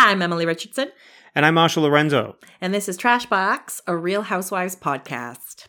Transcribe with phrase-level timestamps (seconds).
[0.00, 0.92] Hi, I'm Emily Richardson,
[1.34, 2.36] And I'm Marshall Lorenzo.
[2.60, 5.66] and this is Trash Box, a Real Housewives podcast.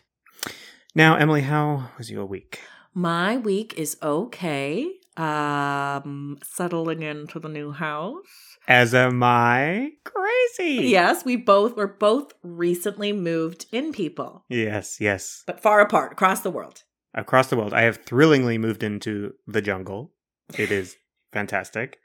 [0.94, 2.60] Now, Emily, how was your week?
[2.94, 4.88] My week is okay.
[5.16, 8.56] Um, settling into the new house.
[8.68, 9.94] As am I.
[10.04, 10.86] Crazy.
[10.86, 15.42] Yes, we both were both recently moved in people, Yes, yes.
[15.44, 16.84] but far apart across the world.
[17.14, 20.12] Across the world, I have thrillingly moved into the jungle.
[20.56, 20.96] It is
[21.32, 21.98] fantastic.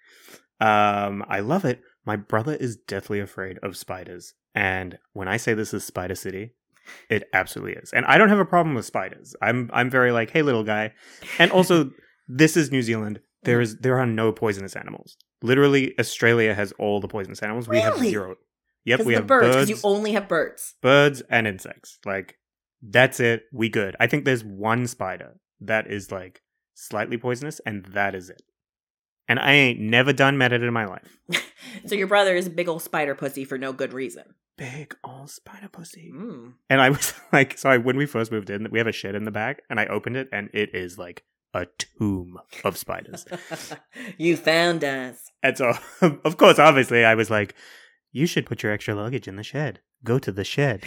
[0.59, 1.81] Um, I love it.
[2.05, 4.33] My brother is deathly afraid of spiders.
[4.53, 6.51] And when I say this is Spider City,
[7.09, 7.91] it absolutely is.
[7.93, 9.35] And I don't have a problem with spiders.
[9.41, 10.93] I'm I'm very like, hey little guy.
[11.39, 11.91] And also
[12.27, 13.19] this is New Zealand.
[13.43, 15.17] There is there are no poisonous animals.
[15.41, 17.67] Literally, Australia has all the poisonous animals.
[17.67, 18.35] We have zero.
[18.85, 20.75] Yep, we have birds, birds, you only have birds.
[20.81, 21.97] birds and insects.
[22.05, 22.37] Like
[22.81, 23.43] that's it.
[23.51, 23.95] We good.
[23.99, 26.41] I think there's one spider that is like
[26.75, 28.43] slightly poisonous, and that is it.
[29.27, 31.17] And I ain't never done met it in my life.
[31.85, 34.23] So your brother is a big old spider pussy for no good reason.
[34.57, 36.11] Big old spider pussy.
[36.13, 36.53] Mm.
[36.69, 39.15] And I was like, so I, when we first moved in, we have a shed
[39.15, 43.25] in the back, and I opened it, and it is like a tomb of spiders.
[44.17, 45.31] you found us.
[45.43, 47.55] and so, of course, obviously, I was like,
[48.11, 49.81] you should put your extra luggage in the shed.
[50.03, 50.83] Go to the shed.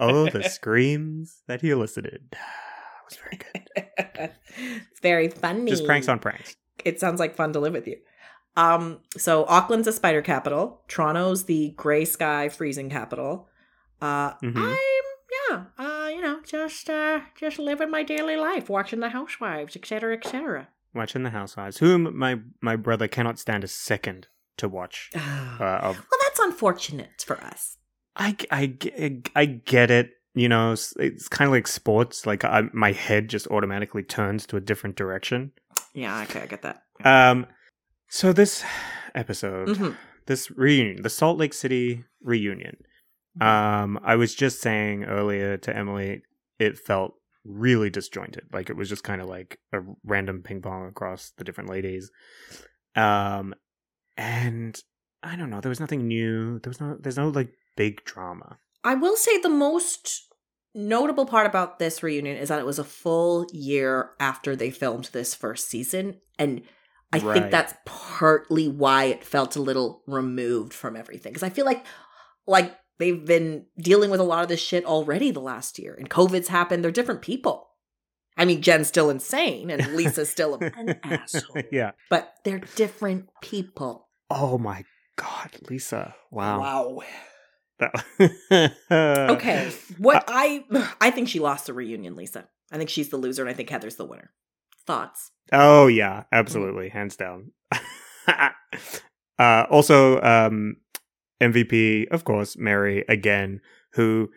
[0.00, 2.36] oh, the screams that he elicited.
[3.04, 4.32] was very good.
[4.56, 5.70] it's very funny.
[5.70, 6.56] Just pranks on pranks.
[6.84, 7.96] It sounds like fun to live with you.
[8.56, 10.82] Um, so Auckland's a spider capital.
[10.88, 13.48] Toronto's the gray sky freezing capital.
[14.00, 14.56] Uh, Mhm.
[14.56, 14.76] I'm
[15.50, 20.16] yeah, uh, you know, just uh, just living my daily life, watching the housewives, etc.,
[20.16, 20.68] etc.
[20.94, 25.10] Watching the Housewives, whom my my brother cannot stand a second to watch.
[25.16, 27.76] Uh, well, that's unfortunate for us.
[28.14, 28.76] I, I,
[29.34, 30.10] I get it.
[30.34, 32.26] You know, it's, it's kind of like sports.
[32.26, 35.52] Like I, my head just automatically turns to a different direction.
[35.96, 36.82] Yeah, okay, I get that.
[37.04, 37.46] Um,
[38.08, 38.62] so this
[39.14, 39.96] episode, Mhm.
[40.26, 42.76] this reunion, the Salt Lake City reunion.
[43.40, 46.22] Um, I was just saying earlier to Emily,
[46.58, 48.44] it felt really disjointed.
[48.52, 52.10] Like it was just kind of like a random ping pong across the different ladies.
[52.94, 53.54] Um,
[54.16, 54.78] and
[55.22, 55.60] I don't know.
[55.60, 56.58] There was nothing new.
[56.60, 56.96] There was no.
[57.00, 58.58] There's no like big drama.
[58.84, 60.25] I will say the most
[60.76, 65.08] notable part about this reunion is that it was a full year after they filmed
[65.12, 66.20] this first season.
[66.38, 66.62] And
[67.12, 67.34] I Right.
[67.38, 71.32] think that's partly why it felt a little removed from everything.
[71.32, 71.84] Because I feel like
[72.46, 75.94] like they've been dealing with a lot of this shit already the last year.
[75.94, 76.84] And COVID's happened.
[76.84, 77.68] They're different people.
[78.36, 81.62] I mean, Jen's still insane and Lisa's still a, an asshole.
[81.72, 81.92] yeah.
[82.10, 84.08] But they're different people.
[84.30, 84.84] Oh my
[85.16, 86.14] god, Lisa!
[86.30, 86.60] Wow.
[86.60, 87.02] Wow.
[87.78, 88.72] That-
[89.30, 89.72] Okay.
[89.98, 90.64] What I
[91.00, 92.48] I think she lost the reunion, Lisa.
[92.72, 94.30] I think she's the loser and I think Heather's the winner.
[94.86, 95.30] Thoughts?
[95.52, 97.52] Oh yeah, absolutely, hands down.
[98.28, 98.50] uh,
[99.70, 100.76] also, um,
[101.40, 103.60] MVP, of course, Mary again,
[103.92, 104.30] who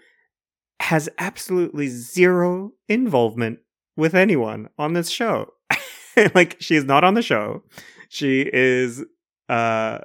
[0.80, 3.60] has absolutely zero involvement
[3.96, 5.54] with anyone on this show.
[6.36, 7.64] like she is not on the show.
[8.10, 9.04] She is
[9.50, 10.00] uh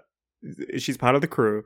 [0.78, 1.64] she's part of the crew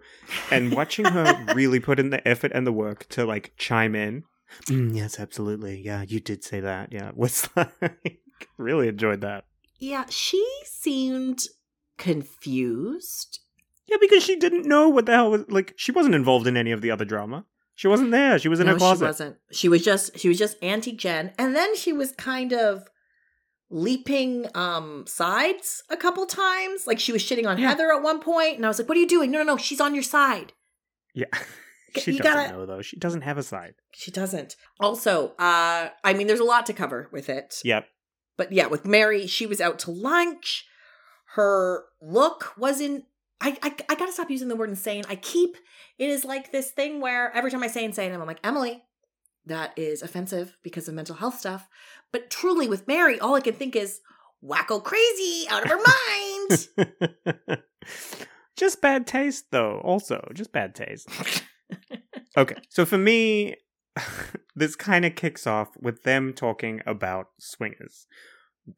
[0.50, 4.24] and watching her really put in the effort and the work to like chime in.
[4.66, 5.80] "Mm, yes, absolutely.
[5.80, 6.92] Yeah, you did say that.
[6.92, 7.10] Yeah.
[7.14, 8.20] Was like
[8.56, 9.44] really enjoyed that.
[9.78, 11.44] Yeah, she seemed
[11.96, 13.40] confused.
[13.86, 15.74] Yeah, because she didn't know what the hell was like.
[15.76, 17.44] She wasn't involved in any of the other drama.
[17.74, 18.38] She wasn't there.
[18.38, 19.04] She was in no, her closet.
[19.04, 19.36] she wasn't.
[19.52, 22.88] She was just she was just anti Jen, and then she was kind of
[23.70, 26.86] leaping um sides a couple times.
[26.86, 27.68] Like she was shitting on Yeah.
[27.68, 29.30] Heather at one point, and I was like, "What are you doing?
[29.30, 30.52] No, no, no, she's on your side."
[31.14, 31.26] Yeah,
[31.96, 32.82] she you doesn't gotta- know though.
[32.82, 33.74] She doesn't have a side.
[33.94, 34.56] She doesn't.
[34.80, 37.56] Also, uh, I mean, there's a lot to cover with it.
[37.64, 37.86] Yep.
[38.36, 40.64] But yeah, with Mary, she was out to lunch.
[41.34, 43.04] Her look wasn't.
[43.40, 45.04] I, I I gotta stop using the word insane.
[45.08, 45.56] I keep
[45.98, 48.82] it is like this thing where every time I say insane, I'm like Emily,
[49.48, 51.68] that is offensive because of mental health stuff.
[52.12, 54.00] But truly, with Mary, all I can think is
[54.42, 55.78] wacko crazy, out of her
[56.48, 57.62] mind.
[58.56, 59.80] just bad taste though.
[59.84, 61.08] Also, just bad taste.
[62.36, 63.56] Okay, so for me,
[64.54, 68.06] this kind of kicks off with them talking about swingers.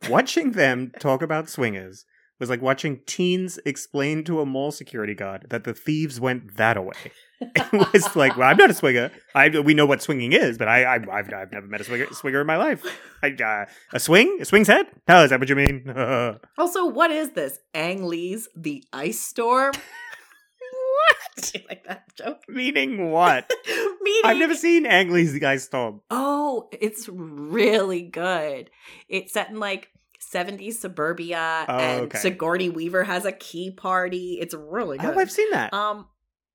[0.08, 2.06] Watching them talk about swingers
[2.40, 6.76] was like watching teens explain to a mall security guard that the thieves went that
[6.76, 6.94] away.
[7.42, 9.10] It was like, well, I'm not a swinger.
[9.34, 12.06] I we know what swinging is, but I, I I've, I've never met a swinger,
[12.12, 12.84] swinger in my life.
[13.22, 13.64] I, uh,
[13.94, 14.88] a swing, a swing's head.
[15.08, 15.88] Oh, is that what you mean?
[16.58, 17.58] also, what is this?
[17.72, 19.72] Ang Lee's The Ice Storm?
[21.08, 21.54] what?
[21.54, 22.42] You like that joke?
[22.46, 23.50] Meaning what?
[23.66, 26.02] Meaning, I've never seen Ang Lee's The Ice Storm.
[26.10, 28.68] Oh, it's really good.
[29.08, 29.88] It's set in like
[30.32, 32.18] 70s suburbia Oh, and okay.
[32.18, 34.38] Sigourney Weaver has a key party.
[34.40, 35.14] It's really good.
[35.16, 35.72] Oh, I've seen that.
[35.72, 36.06] um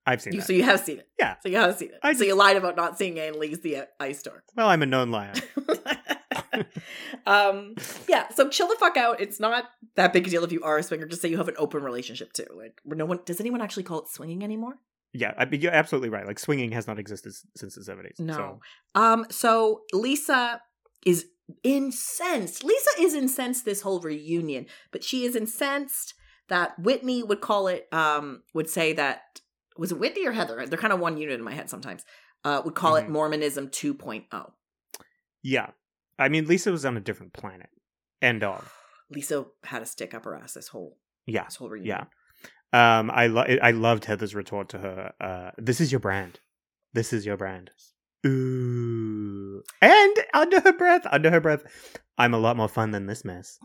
[0.07, 0.45] I've seen you, that.
[0.45, 1.07] so you have seen it.
[1.19, 1.35] Yeah.
[1.41, 1.99] So you have seen it.
[2.03, 4.41] I so just- you lied about not seeing Ang Lee's the Ice Storm.
[4.55, 5.33] well, I'm a known liar.
[7.25, 7.75] um
[8.07, 9.19] yeah, so chill the fuck out.
[9.19, 9.65] It's not
[9.95, 11.05] that big a deal if you are a swinger.
[11.07, 12.45] Just say you have an open relationship too.
[12.55, 14.73] Like no one does anyone actually call it swinging anymore?
[15.13, 16.27] yeah, I mean, you're absolutely right.
[16.27, 18.19] Like swinging has not existed since the 70s.
[18.19, 18.33] No.
[18.33, 18.59] So.
[19.01, 20.59] Um, so Lisa
[21.05, 21.25] is
[21.63, 22.63] incensed.
[22.63, 26.13] Lisa is incensed this whole reunion, but she is incensed
[26.47, 29.41] that Whitney would call it, um, would say that
[29.77, 30.65] was it Whitney or Heather?
[30.65, 32.05] They're kind of one unit in my head sometimes.
[32.43, 33.09] Uh, would call it Mhm.
[33.09, 34.53] Mormonism 2.0.
[35.43, 35.71] Yeah.
[36.17, 37.69] I mean, Lisa was on a different planet.
[38.21, 38.71] End of.
[39.09, 41.43] Lisa had a stick up her ass this whole Yeah.
[41.45, 42.07] this whole reunion.
[42.73, 42.99] Yeah.
[42.99, 45.13] Um, I lo- I loved Heather's retort to her.
[45.19, 46.39] Uh, this is your brand.
[46.93, 47.71] This is your brand.
[48.25, 49.61] Ooh.
[49.81, 51.63] And under her breath, under her breath,
[52.17, 53.59] I'm a lot more fun than this mess.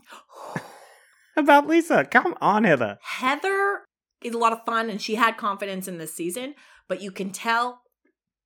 [1.37, 2.05] About Lisa.
[2.05, 2.97] Come on, Heather.
[3.01, 3.81] Heather
[4.21, 6.55] is a lot of fun and she had confidence in this season,
[6.87, 7.81] but you can tell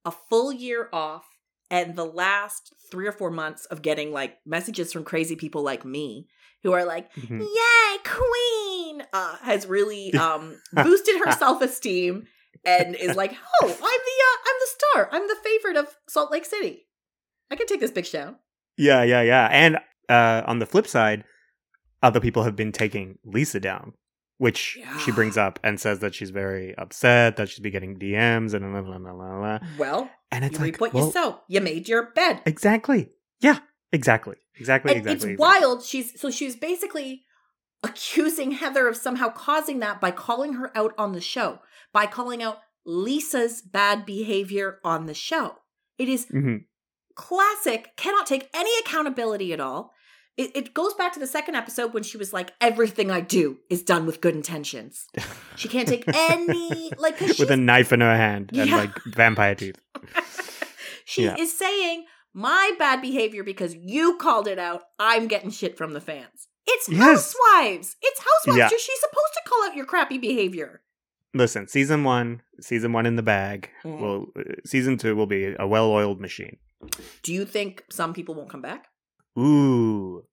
[0.06, 1.26] a full year off
[1.72, 5.84] and the last three or four months of getting like messages from crazy people like
[5.84, 6.28] me
[6.64, 7.40] who are like, Mhm.
[7.42, 9.04] Yay, Queen!
[9.12, 12.26] Uh, has really um boosted her self-esteem
[12.64, 15.10] and is like, Oh, I'm the uh, I'm the star.
[15.12, 16.88] I'm the favorite of Salt Lake City.
[17.52, 18.36] I can take this big show."
[18.78, 19.48] Yeah, yeah, yeah.
[19.52, 19.78] And
[20.10, 21.24] uh, on the flip side,
[22.04, 23.94] other people have been taking Lisa down,
[24.38, 28.54] which she brings up and says that she's very upset that she's been getting DMs
[28.54, 29.60] and blah, blah, blah, blah.
[29.78, 31.40] Well, And it's you like, what well, you sow.
[31.48, 32.42] You made your bed.
[32.46, 33.12] exactly.
[33.40, 33.60] Yeah,
[33.92, 34.36] exactly.
[34.58, 35.16] Exactly, and exactly.
[35.16, 35.62] it's exactly.
[35.62, 35.84] wild.
[35.84, 37.24] She's so she's basically
[37.84, 41.60] accusing Heather of somehow causing that by calling her out on the show,
[41.96, 45.56] by calling out Lisa's bad behavior on the show.
[45.98, 46.66] It is Mhm.
[47.16, 49.94] classic, cannot take any accountability at all.
[50.38, 53.60] It, it goes back to the second episode when she was like, everything I do
[53.70, 55.06] is done with good intentions.
[55.56, 58.76] She can't take any, like with a knife in her hand and Yeah.
[58.76, 59.80] like vampire teeth.
[61.06, 61.38] she Yeah.
[61.40, 66.02] is saying, my bad behavior because you called it out, I'm getting shit from the
[66.02, 66.50] fans.
[66.68, 67.00] It's Yes.
[67.00, 67.96] housewives.
[68.02, 68.58] It's housewives.
[68.74, 68.78] Yeah.
[68.78, 70.82] She's supposed to call out your crappy behavior.
[71.36, 73.70] Listen, season one, season one in the bag.
[73.84, 74.00] Mm.
[74.00, 76.58] Well, uh, season two will be a well-oiled machine.
[77.24, 78.88] Do you think some people won't come back?
[79.38, 80.24] Ooh,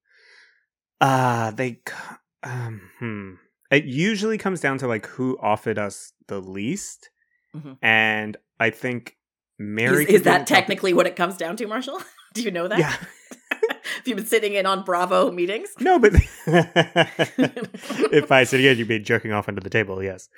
[1.00, 1.82] ah, they.
[2.44, 3.32] Um, hmm.
[3.72, 7.10] It usually comes down to like who offered us the least,
[7.56, 7.78] Mhm.
[7.82, 9.16] and I think
[9.58, 12.00] Mary Is, is could be on that technically what it comes down to, Marshall?
[12.34, 12.78] Do you know that?
[12.78, 12.96] Yeah.
[13.96, 15.70] Have you've been sitting in on Bravo meetings?
[15.80, 16.12] No, but
[18.12, 20.02] if I said yeah, you'd be jerking off under the table.
[20.02, 20.28] Yes.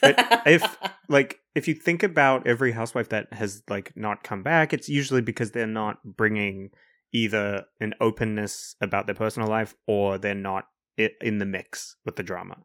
[0.00, 0.14] But
[0.46, 0.62] if
[1.08, 5.20] like if you think about every housewife that has like not come back it's usually
[5.20, 6.70] because they're not bringing
[7.12, 10.64] either an openness about their personal life or they're not
[10.96, 12.56] in the mix with the drama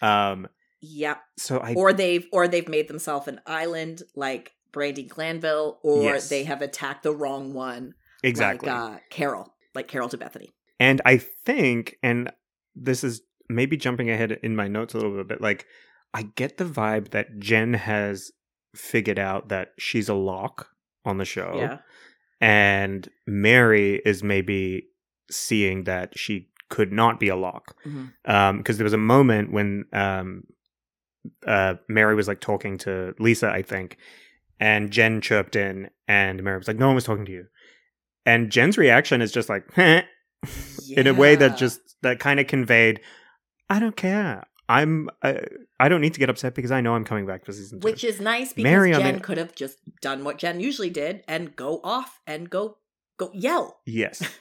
[0.00, 0.48] um
[0.80, 6.02] yeah, so i or they've or they've made themselves an island like Brandi Glanville, or
[6.02, 6.28] Yes.
[6.28, 7.94] they have attacked the wrong one,
[8.24, 10.48] exactly like uh, Carole, like Carole to Bethenny.
[10.78, 12.30] and i think and
[12.74, 15.66] this is maybe jumping ahead in my notes a little bit but like
[16.14, 18.32] i get the vibe that jen has
[18.74, 20.68] figured out that she's a lock
[21.04, 21.54] on the show.
[21.56, 21.78] Yeah,
[22.40, 24.88] and Mary is maybe
[25.30, 27.76] seeing that she could not be a lock.
[28.24, 30.44] Because there was a moment when um,
[31.46, 33.98] uh, Mary was like talking to Lisa, I think,
[34.58, 37.46] and Jen chirped in, and Mary was like, "No one was talking to you,"
[38.26, 40.02] and Jen's reaction is just like, "Heh,"
[40.96, 43.00] in a way that just that kind of conveyed,
[43.68, 45.40] "I don't care." I'm I,
[45.80, 47.84] I don't need to get upset because I know I'm coming back for season two.
[47.86, 51.22] which is nice because Mary, Jen the- could have just done what Jen usually did
[51.28, 52.78] and go off and go
[53.18, 53.80] go yell.
[53.86, 54.22] Yes.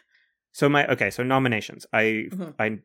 [0.53, 1.85] So my okay, so nominations.
[1.93, 2.53] I Mhm.
[2.59, 2.79] I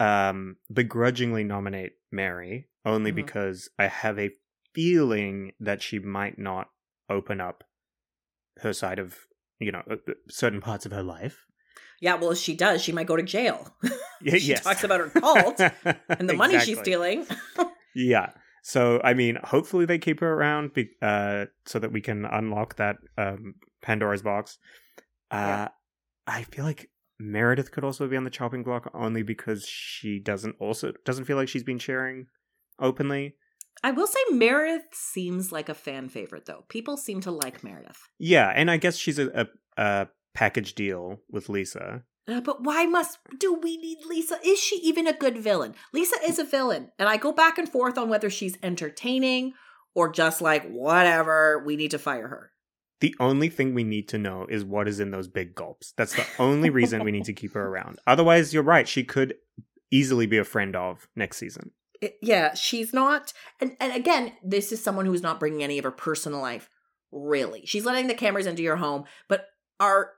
[0.00, 3.16] um begrudgingly nominate Mary only Mhm.
[3.16, 4.30] because I have a
[4.74, 6.70] feeling that she might not
[7.10, 7.64] open up
[8.62, 9.26] her side of,
[9.60, 11.44] you know, uh, uh, certain parts of her life.
[12.00, 13.74] Yeah, well, if she does, she might go to jail.
[14.24, 15.60] She talks about her cult
[16.08, 17.26] and the money she's stealing.
[17.94, 18.30] Yeah.
[18.62, 22.76] So I mean, hopefully they keep her around be- uh so that we can unlock
[22.76, 24.58] that um Pandora's box.
[25.30, 25.68] Uh Yeah.
[26.26, 30.56] I feel like Meredith could also be on the chopping block only because she doesn't
[30.60, 32.26] also doesn't feel like she's been sharing
[32.78, 33.34] openly.
[33.82, 36.64] I will say Meredith seems like a fan favorite, though.
[36.68, 38.08] People seem to like Meredith.
[38.18, 42.02] Yeah, and I guess she's a, a, a package deal with Lisa.
[42.26, 44.38] Uh, but why must do we need Lisa?
[44.44, 45.74] Is she even a good villain?
[45.92, 49.54] Lisa is a villain, and I go back and forth on whether she's entertaining
[49.94, 51.62] or just like whatever.
[51.64, 52.52] We need to fire her.
[53.00, 55.94] The only thing we need to know is what is in those big gulps.
[55.96, 57.98] That's the only reason we need to keep her around.
[58.06, 58.88] Otherwise, you're right.
[58.88, 59.34] She could
[59.90, 61.70] easily be a friend of next season.
[62.00, 63.32] It- yeah, she's not.
[63.60, 66.68] And, and again, this is someone who's not bringing any of her personal life,
[67.12, 67.62] really.
[67.66, 69.46] She's letting the cameras into your home, but
[69.80, 70.12] are.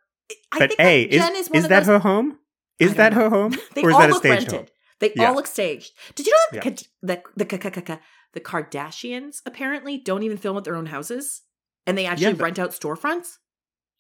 [0.53, 2.39] I but think A, is, Jen is is of that those, her home?
[2.79, 3.55] Is that don't her home?
[3.75, 4.53] They or is all that a look stage rented.
[4.53, 4.67] home?
[5.01, 5.29] They Yeah.
[5.29, 5.93] all look staged.
[6.15, 6.61] Did you know Yeah.
[6.71, 8.01] that the the, the, the, the,
[8.35, 11.43] the Kardashians apparently don't even film at their own houses,
[11.87, 13.39] and they actually Yeah, but- rent out storefronts?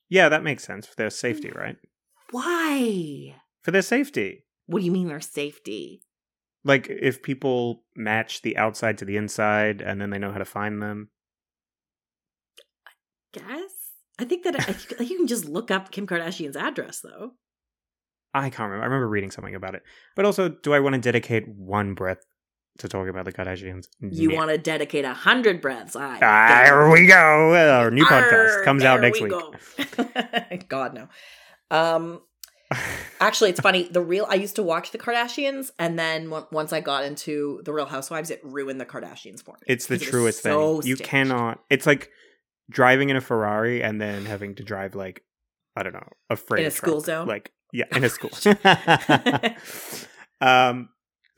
[0.09, 1.77] Yeah, that makes sense for their safety, right?
[2.31, 3.37] Why?
[3.63, 4.45] For their safety.
[4.67, 6.03] What do you mean their safety?
[6.64, 10.45] Like if people match the outside to the inside and then they know how to
[10.45, 11.09] find them.
[12.87, 12.90] I
[13.38, 13.71] guess
[14.19, 17.33] I think that I, think you can just look up Kim Kardashian's address though.
[18.35, 18.83] I can't remember.
[18.83, 19.83] I remember reading something about it.
[20.14, 22.25] But also, do I want to dedicate one breath
[22.79, 23.87] to talk about the Kardashians?
[24.00, 24.37] You No.
[24.37, 25.97] want to dedicate a hundred breaths?
[25.97, 27.55] I Ah, here we go.
[27.55, 29.40] Our new podcast comes out next we week.
[29.97, 30.57] go.
[30.69, 31.09] God no.
[31.73, 32.21] Um,
[33.21, 33.85] actually, it's funny.
[33.91, 37.61] The real I used to watch the Kardashians, and then on- once I got into
[37.65, 39.61] the Real Housewives, it ruined the Kardashians for me.
[39.67, 40.89] It's the because it was truest so thing.
[40.89, 41.61] You cannot.
[41.71, 42.11] It's like
[42.71, 45.25] driving in a Ferrari and then having to drive like
[45.77, 46.89] I don't know a freight In a truck.
[46.89, 47.27] school zone?
[47.27, 48.31] Like yeah, in a school.
[50.41, 50.89] um.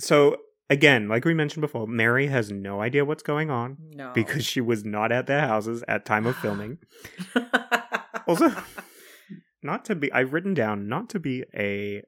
[0.01, 0.37] So
[0.69, 4.61] again, like we mentioned before, Mary has no idea what's going on No, because she
[4.61, 6.79] was not at their houses at time of filming.
[8.29, 8.51] Also,
[9.62, 12.02] not to be, I've written down not to be a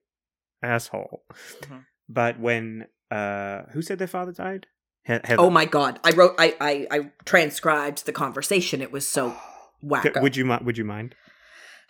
[0.62, 1.24] asshole,
[1.62, 1.84] Mhm.
[2.08, 4.66] but when uh, who said their father died?
[5.04, 6.00] He- oh my god!
[6.02, 8.80] I wrote, I, I, I transcribed the conversation.
[8.80, 9.36] It was so
[9.84, 10.22] wacko.
[10.22, 11.14] Would you would you mind?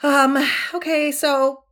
[0.03, 0.37] Um,
[0.75, 1.63] okay, so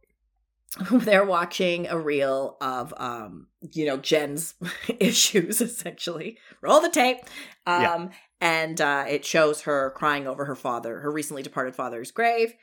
[0.90, 4.54] they're watching a reel of um, you know, Jen's
[5.00, 6.38] issues essentially.
[6.62, 7.18] Roll the tape.
[7.66, 8.08] Um Yeah.
[8.40, 12.54] and uh it shows her crying over her father, her recently departed father's grave.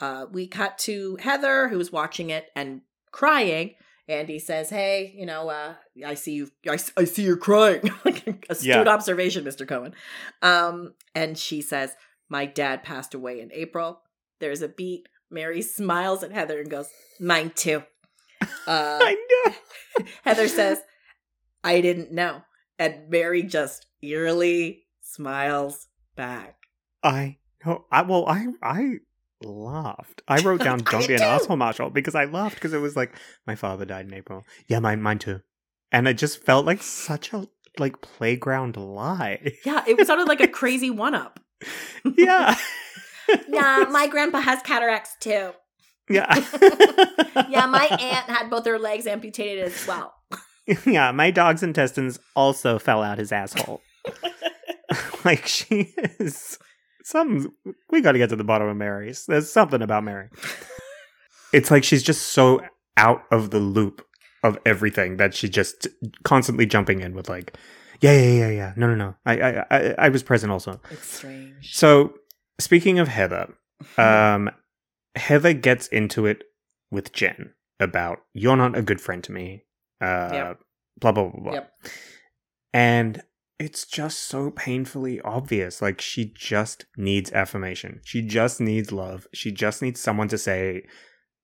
[0.00, 3.74] Uh we cut to Heather who's watching it and crying.
[4.08, 5.74] Andy says, "Hey, you know, uh,
[6.06, 6.48] I see you.
[6.66, 7.90] I see you're crying.
[8.48, 8.80] Astute Yeah.
[8.88, 9.68] observation, Mr.
[9.68, 9.94] Cohen."
[10.40, 11.94] Um, and she says,
[12.30, 14.00] "My dad passed away in April."
[14.40, 15.08] There's a beat.
[15.30, 16.88] Mary smiles at Heather and goes,
[17.20, 17.82] "Mine too."
[18.66, 20.04] Uh, I know.
[20.24, 20.80] Heather says,
[21.64, 22.42] "I didn't know,"
[22.78, 26.56] and Mary just eerily smiles back.
[27.02, 27.84] I know.
[27.90, 29.00] I well, I I
[29.42, 30.22] laughed.
[30.28, 33.12] I wrote down "Don't be an asshole, Marshall" because I laughed because it was like
[33.46, 34.44] my father died in April.
[34.68, 35.40] Yeah, mine, mine too.
[35.92, 37.46] And it just felt like such a
[37.78, 39.52] like playground lie.
[39.64, 41.40] Yeah, it sounded like a crazy one-up.
[42.16, 42.56] yeah.
[43.46, 45.50] Yeah, my grandpa has cataracts too.
[46.08, 46.34] yeah.
[47.50, 50.14] Yeah, my aunt had both her legs amputated as well.
[50.86, 53.82] yeah, my dog's intestines also fell out his asshole.
[55.26, 56.58] like she is
[57.08, 57.52] some
[57.90, 59.26] we got to get to the bottom of Mary's.
[59.26, 60.28] There's something about Mary.
[61.50, 62.60] It's like she's just so
[62.98, 64.04] out of the loop
[64.44, 65.88] of everything that she just
[66.22, 67.56] constantly jumping in with like,
[68.02, 68.72] yeah, yeah, yeah, yeah.
[68.76, 69.14] No, no, no.
[69.24, 70.78] I, I, I, I was present also.
[70.90, 71.74] It's strange.
[71.74, 72.12] So
[72.60, 73.54] speaking of Heather,
[73.96, 74.50] um,
[75.14, 76.44] Heather gets into it
[76.90, 79.64] with Jen about you're not a good friend to me.
[80.02, 80.60] Uh, Yep.
[81.00, 81.52] blah blah blah blah.
[81.54, 81.72] Yep.
[82.74, 83.22] And
[83.58, 85.82] it's just so painfully obvious.
[85.82, 88.00] Like she just needs affirmation.
[88.04, 89.26] She just needs love.
[89.34, 90.84] She just needs someone to say,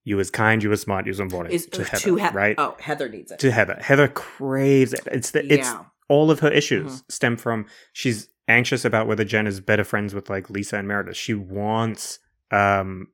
[0.04, 0.62] "You was kind.
[0.62, 1.06] You was smart.
[1.06, 2.54] You was important." is to Heather, to He- right?
[2.58, 3.38] Oh, Heather needs it.
[3.40, 3.78] To Heather.
[3.80, 5.00] Heather craves it.
[5.10, 5.84] It's the it's yeah.
[6.08, 7.10] all of her issues Mm-hmm.
[7.10, 11.16] stem from she's anxious about whether Jen is better friends with like Lisa and Meredith.
[11.16, 12.18] She wants
[12.50, 13.08] um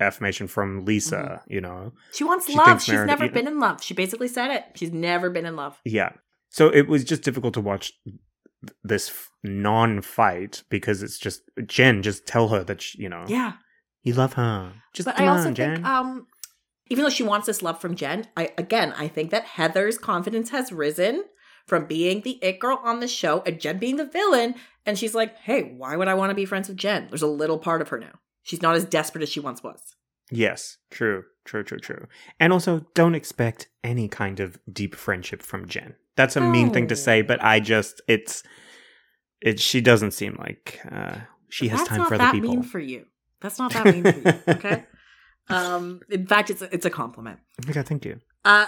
[0.00, 1.52] affirmation from Lisa, Mm-hmm.
[1.52, 1.92] you know.
[2.12, 2.82] She wants She love.
[2.82, 3.82] She's Meredith- never you know- been in love.
[3.82, 4.64] She basically said it.
[4.74, 5.80] She's never been in love.
[5.84, 6.10] Yeah.
[6.50, 7.92] So it was just difficult to watch
[8.82, 13.54] this non-fight because it's just Jen just tell her that she, you know Yeah.
[14.02, 14.72] you love her.
[14.92, 15.74] Just but I also on, Jen.
[15.76, 16.26] think um
[16.90, 20.50] even though she wants this love from Jen, I again I think that Heather's confidence
[20.50, 21.24] has risen
[21.66, 24.54] from being the it girl on the show and Jen being the villain.
[24.86, 27.06] And she's like, hey, why would I want to be friends with Jen?
[27.08, 28.18] There's a little part of her now.
[28.42, 29.80] She's not as desperate as she once was.
[30.30, 32.06] yes, true, true, true, true.
[32.38, 35.94] And also, don't expect any kind of deep friendship from Jen.
[36.16, 38.42] That's a mean thing to say, but I just it's
[39.40, 39.58] it.
[39.60, 41.16] She doesn't seem like uh,
[41.48, 42.50] she has That's time for other that people.
[42.50, 43.06] mean for you.
[43.40, 44.42] That's not that mean for you.
[44.54, 44.84] Okay.
[45.48, 47.38] Um, in fact, it's a, it's a compliment.
[47.68, 48.20] oh god, thank you.
[48.44, 48.66] Uh,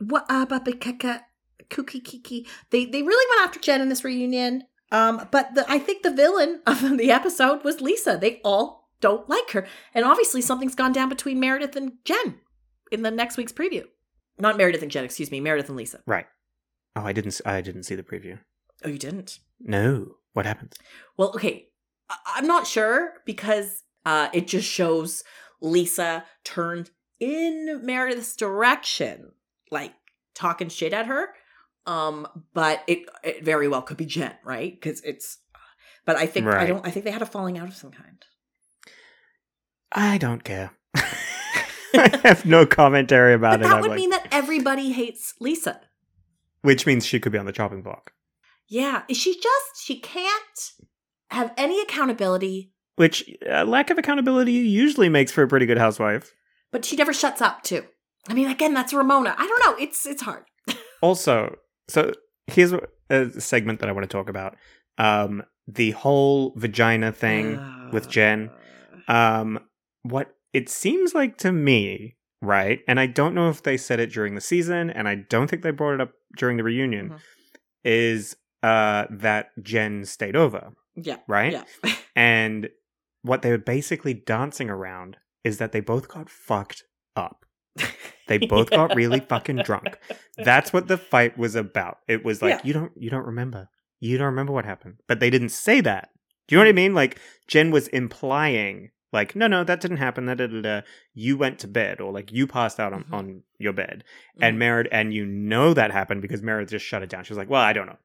[0.00, 1.22] what uh, kaka,
[1.68, 2.46] kooky kiki.
[2.70, 4.64] They they really went after Jen in this reunion.
[4.92, 8.16] Um, but the, I think the villain of the episode was Lisa.
[8.20, 12.36] They all don't like her, and obviously something's gone down between Meredith and Jen
[12.90, 13.84] in the next week's preview.
[14.38, 16.00] Not Meredith and Jen, excuse me, Meredith and Lisa.
[16.06, 16.26] Right.
[16.96, 17.40] Oh, I didn't.
[17.46, 18.38] I didn't see the preview.
[18.84, 19.38] Oh, you didn't?
[19.60, 20.16] No.
[20.32, 20.74] What happens?
[21.16, 21.68] Well, okay.
[22.10, 25.24] I- I'm not sure because Uh, it just shows
[25.60, 29.32] Lisa turned in Meredith's direction,
[29.70, 29.92] like
[30.34, 31.30] talking shit at her.
[31.86, 34.72] Um, but it, it very well could be Jen, right?
[34.72, 35.38] Because it's.
[36.04, 36.86] But I think I don't.
[36.86, 38.24] I think they had a falling out of some kind.
[39.92, 40.70] I don't care.
[41.94, 43.68] I have no commentary about But it.
[43.70, 45.80] that would like- mean that everybody hates Lisa.
[46.66, 48.12] Which means she could be on the chopping block.
[48.68, 50.72] Yeah, she just she can't
[51.30, 56.32] have any accountability, Which uh, lack of accountability usually makes for a pretty good housewife.
[56.72, 57.84] but she never shuts up too.
[58.28, 59.34] I mean, again, that's Ramona.
[59.38, 59.82] I don't know.
[59.84, 60.44] It's it's hard.
[61.02, 61.54] Also,
[61.88, 62.12] so
[62.46, 62.72] here's
[63.10, 64.56] a segment that I want to talk about.
[64.98, 67.60] Um, the whole vagina thing
[67.92, 68.50] with Jen.
[69.06, 69.60] Um,
[70.02, 72.80] what it seems like to me, right?
[72.88, 75.62] And I don't know if they said it during the season, and I don't think
[75.62, 77.10] they brought it up during the reunion.
[77.10, 77.18] Mhm.
[77.84, 81.18] Is uh that Jen stayed over, Yeah.
[81.28, 81.52] right?
[81.52, 81.64] Yeah.
[82.16, 82.70] And
[83.22, 86.82] what they were basically dancing around is that they both got fucked
[87.14, 87.44] up.
[88.26, 89.98] They both got really fucking drunk.
[90.38, 91.98] That's what the fight was about.
[92.08, 92.60] It was like Yeah.
[92.64, 93.68] you don't you don't remember.
[94.00, 94.94] You don't remember what happened.
[95.06, 96.08] But they didn't say that.
[96.48, 96.94] Do you know what I mean?
[96.94, 100.26] Like Jen was implying like no no that didn't happen.
[100.26, 100.80] that da, da, da.
[101.14, 103.12] You went to bed or like you passed out on, Mhm.
[103.12, 104.04] on your bed.
[104.38, 104.46] Mhm.
[104.46, 107.24] And Meredith and you know that happened because Meredith just shut it down.
[107.24, 107.98] She was like, "Well, I don't know.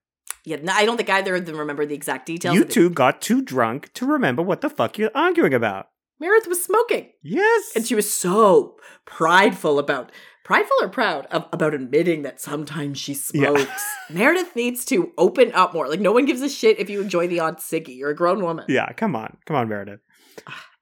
[0.45, 2.55] yeah, no, I don't think either of them remember the exact details.
[2.55, 5.89] you two got too drunk to remember what the fuck you're arguing about."
[6.19, 7.71] Meredith was smoking, Yes.
[7.75, 10.11] and she was so prideful about
[10.43, 13.49] prideful or proud of, about admitting that sometimes she Yeah.
[13.53, 13.83] smokes.
[14.09, 15.87] Meredith needs to open up more.
[15.87, 17.97] Like no one gives a shit if you enjoy the odd ciggy.
[17.97, 18.65] You're a grown woman.
[18.67, 19.37] yeah, come on.
[19.45, 19.99] Come on, Meredith.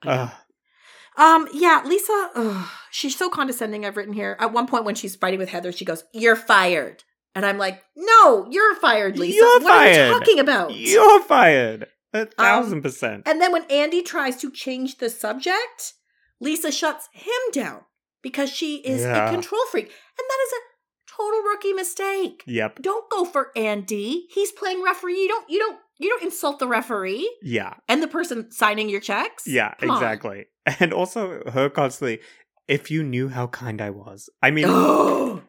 [0.06, 3.86] Um, yeah, Lisa, ugh, she's so condescending.
[3.86, 4.38] I've written here.
[4.39, 7.03] At one point, when she's fighting with Heather, she goes, "You're fired,"
[7.36, 9.36] and I'm like, "No, you're fired, Lisa.
[9.36, 10.08] You're what are fired.
[10.08, 11.88] you talking about?" You're fired.
[12.13, 13.24] A thousand percent.
[13.27, 15.94] and then when Andy tries to change the subject,
[16.39, 17.82] Lisa shuts him down
[18.24, 19.27] because she is Yeah.
[19.27, 22.44] a control freak, and that is a total rookie mistake.
[22.48, 22.81] Yep.
[22.81, 24.25] Don't go for Andy.
[24.31, 25.20] He's playing referee.
[25.22, 25.50] You don't.
[25.50, 25.79] You don't.
[26.00, 27.74] You don't insult the referee Yeah.
[27.88, 29.44] and the person signing your checks.
[29.46, 29.98] Yeah, Come on.
[29.98, 30.46] exactly.
[30.79, 32.20] And also her constantly,
[32.68, 34.29] if you knew how kind I was.
[34.42, 34.68] I mean,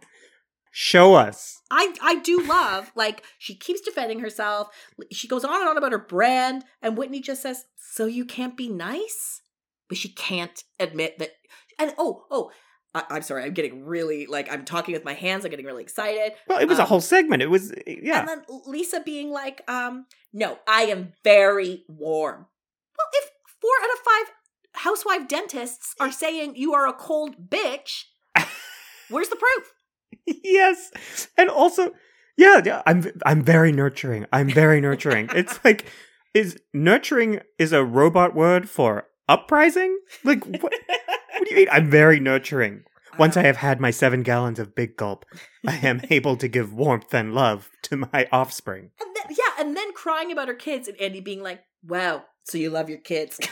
[0.73, 1.61] show us.
[1.71, 4.69] I I do love like she keeps defending herself.
[5.13, 8.57] She goes on and on about her brand, and Whitney just says, "So you can't
[8.57, 9.43] be nice,"
[9.89, 11.33] but she can't admit that.
[11.79, 12.51] And oh oh,
[12.95, 15.45] I, I'm sorry, I'm getting really like I'm talking with my hands.
[15.45, 16.33] I'm getting really excited.
[16.49, 17.43] Well, it was a Um, whole segment.
[17.43, 18.21] It was yeah.
[18.21, 22.47] And then Lisa being like, um, "No, I am very warm."
[22.99, 24.35] Well, if four out of five
[24.83, 28.05] housewife dentists are saying you are a cold bitch,
[29.09, 29.73] where's the proof?
[30.45, 30.91] yes.
[31.39, 31.93] And also,
[32.37, 34.27] yeah, yeah, I'm I'm very nurturing.
[34.33, 35.29] I'm very nurturing.
[35.35, 35.87] it's like
[36.35, 39.99] is nurturing is a robot word for uprising?
[40.25, 40.73] Like what,
[41.41, 41.69] what do you mean?
[41.73, 42.85] I'm very nurturing.
[43.19, 45.25] Once I have had my seven gallons of big gulp,
[45.67, 48.91] I am able to give warmth and love to my offspring.
[49.01, 52.57] And then, yeah, and then crying about her kids, and Andy being like, "Wow, so
[52.59, 53.41] you love your kids?"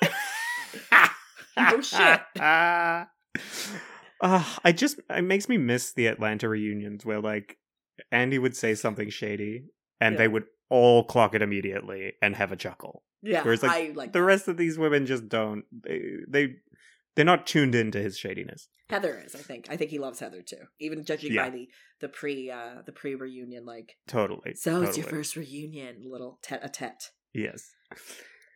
[1.56, 2.20] no shit.
[2.38, 3.08] Ah,
[4.22, 7.56] Ah, I just it makes me miss the Atlanta reunions where like
[8.12, 9.64] Andy would say something shady
[10.00, 10.18] and Yeah.
[10.18, 13.02] they would all clock it immediately and have a chuckle.
[13.22, 15.64] Yeah, Whereas, like, like The rest of these women just don't.
[15.72, 16.54] They, they
[17.20, 18.68] they're not tuned into his shadiness.
[18.88, 19.34] Heather is.
[19.34, 19.66] I think.
[19.68, 20.56] I think he loves Heather too.
[20.80, 21.44] Even judging Yeah.
[21.44, 21.68] by the
[22.00, 24.54] the pre uh the pre reunion, like, Totally.
[24.54, 27.10] so it's your first reunion, little tete a tete.
[27.34, 27.72] Yes.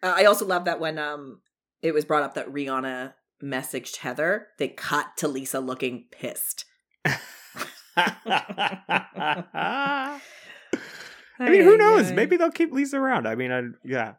[0.03, 1.42] Uh, I also love that when um
[1.83, 6.64] it was brought up that Rihanna messaged Heather, they cut to Lisa looking pissed.
[7.96, 10.20] I
[11.38, 12.11] mean, who knows?
[12.12, 13.29] Maybe they'll keep Lisa around.
[13.29, 14.14] I mean, I, yeah.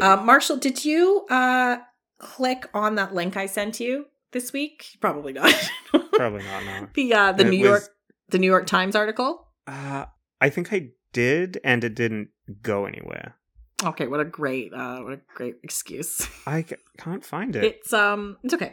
[0.00, 1.78] Um, Marshall, did you uh
[2.22, 4.96] click on that link I sent you this week?
[5.00, 5.52] Probably not.
[6.14, 6.64] Probably not.
[6.64, 6.88] No.
[6.94, 7.82] the uh the It New was- York
[8.30, 9.48] the New York Times article.
[9.66, 10.06] Uh,
[10.40, 12.28] I think I did, and it didn't
[12.62, 13.36] go anywhere.
[13.84, 16.26] Okay, what a great uh what a great excuse.
[16.46, 16.64] I
[16.98, 17.64] can't find it.
[17.64, 18.72] It's um it's okay.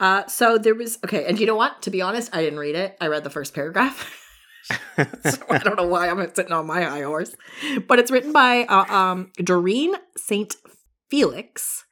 [0.00, 1.82] Uh so there was okay, and you know what?
[1.82, 2.96] To be honest, I didn't read it.
[3.00, 4.16] I read the first paragraph.
[4.96, 7.34] so I don't know why I'm sitting on my high horse.
[7.86, 10.56] But it's written by uh, um Doreen St.
[11.10, 11.84] Felix.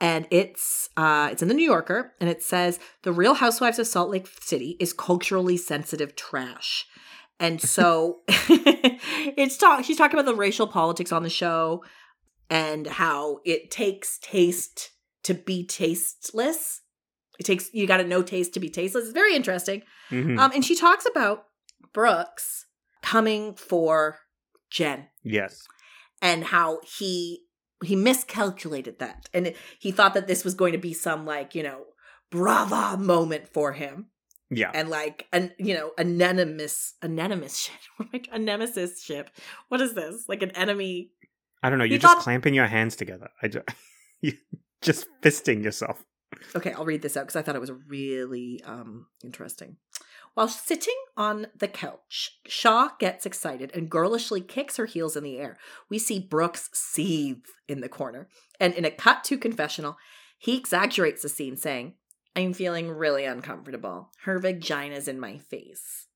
[0.00, 3.86] And it's uh it's in the New Yorker and it says the Real Housewives of
[3.86, 6.86] Salt Lake City is culturally sensitive trash.
[7.38, 11.84] And so it's talk she's talking about the racial politics on the show
[12.48, 14.90] and how it takes taste
[15.22, 16.80] to be tasteless.
[17.38, 19.04] It takes you got to know taste to be tasteless.
[19.04, 19.82] It's very interesting.
[20.10, 20.38] Mhm.
[20.38, 21.44] Um, and she talks about
[21.92, 22.66] Brooks
[23.02, 24.18] coming for
[24.70, 25.66] Jen yes.
[26.22, 27.42] and how he
[27.84, 31.62] he miscalculated that, and he thought that this was going to be some like you
[31.62, 31.84] know
[32.30, 34.06] brava moment for him,
[34.50, 34.70] Yeah.
[34.74, 39.30] and like an you know anonymous anonymous ship What am I- a nemesis ship.
[39.68, 40.24] What is this?
[40.28, 41.10] Like an enemy?
[41.62, 41.84] I don't know.
[41.84, 43.28] You're just thought- clamping your hands together.
[43.42, 43.66] I just,
[44.20, 44.32] you
[44.82, 46.04] just fisting yourself.
[46.54, 49.76] Okay, I'll read this out because I thought it was really um, interesting.
[50.40, 55.36] While sitting on the couch, Shah gets excited and girlishly kicks her heels in the
[55.36, 55.58] air.
[55.90, 58.26] We see Brooks seethe in the corner.
[58.58, 59.98] And in a cut to confessional,
[60.38, 61.92] he exaggerates the scene, saying,
[62.34, 64.12] I'm feeling really uncomfortable.
[64.22, 66.06] Her vagina's in my face.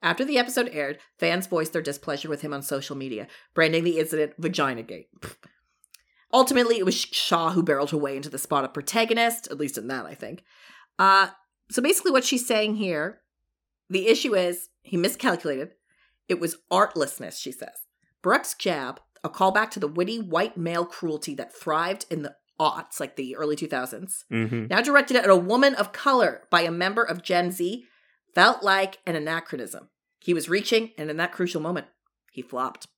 [0.00, 3.98] After the episode aired, fans voiced their displeasure with him on social media, branding the
[3.98, 5.08] incident Vagina Gate.
[6.32, 9.76] Ultimately, it was Shah who barreled her way into the spot of protagonist, at least
[9.76, 10.44] in that, I think.
[10.98, 11.28] Uh,
[11.70, 13.20] so basically, what she's saying here
[13.88, 15.70] the issue is he miscalculated.
[16.28, 17.86] It was artlessness, she says.
[18.22, 22.98] Brooks' jab, a callback to the witty white male cruelty that thrived in the aughts,
[22.98, 27.02] like the early 2000s, hmm now directed at a woman of color by a member
[27.02, 27.84] of Gen Z,
[28.34, 29.88] felt like an anachronism.
[30.20, 31.86] He was reaching, and in that crucial moment,
[32.32, 32.88] he flopped.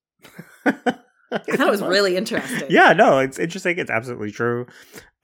[0.64, 2.68] I thought it was really interesting.
[2.70, 3.79] Yeah, no, it's interesting.
[3.79, 4.66] It's absolutely true.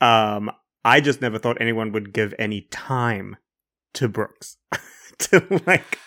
[0.01, 0.51] Um,
[0.85, 3.37] I just never thought anyone would give any time
[3.95, 4.59] to Brooks
[5.31, 5.99] to like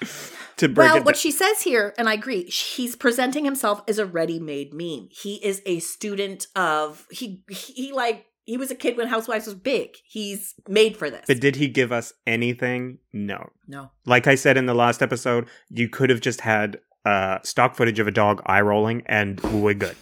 [0.57, 1.19] to break Well, what down.
[1.21, 5.09] she says here, and I agree, he's presenting himself as a ready-made meme.
[5.11, 9.55] He is a student of he he like he was a kid when Housewives was
[9.55, 9.95] big.
[10.05, 11.25] He's made for this.
[11.27, 12.99] but did he give us anything?
[13.11, 13.49] No.
[13.67, 13.91] no.
[14.05, 17.99] Like I said in the last episode, you could have just had uh, stock footage
[17.99, 19.95] of a dog eye rolling, and we're good.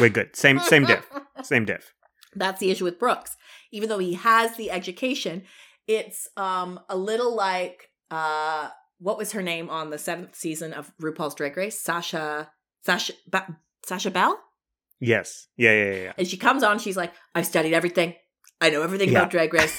[0.00, 0.34] We're good.
[0.36, 1.08] Same same diff.
[1.42, 1.92] Same diff.
[2.34, 3.36] That's the issue with Brooks.
[3.70, 5.42] Even though he has the education,
[5.86, 10.92] it's um a little like uh what was her name on the seventh season of
[11.02, 11.80] RuPaul's Drag Race?
[11.80, 12.50] Sasha
[12.84, 14.38] Sasha ba- Sasha Belle?
[15.00, 15.48] Yes.
[15.56, 15.72] Yeah.
[15.72, 15.84] Yeah.
[15.92, 16.02] Yeah.
[16.04, 16.12] yeah.
[16.16, 18.14] And she comes on, she's like, I've studied everything.
[18.60, 19.18] I know everything Yeah.
[19.20, 19.76] about Drag Race.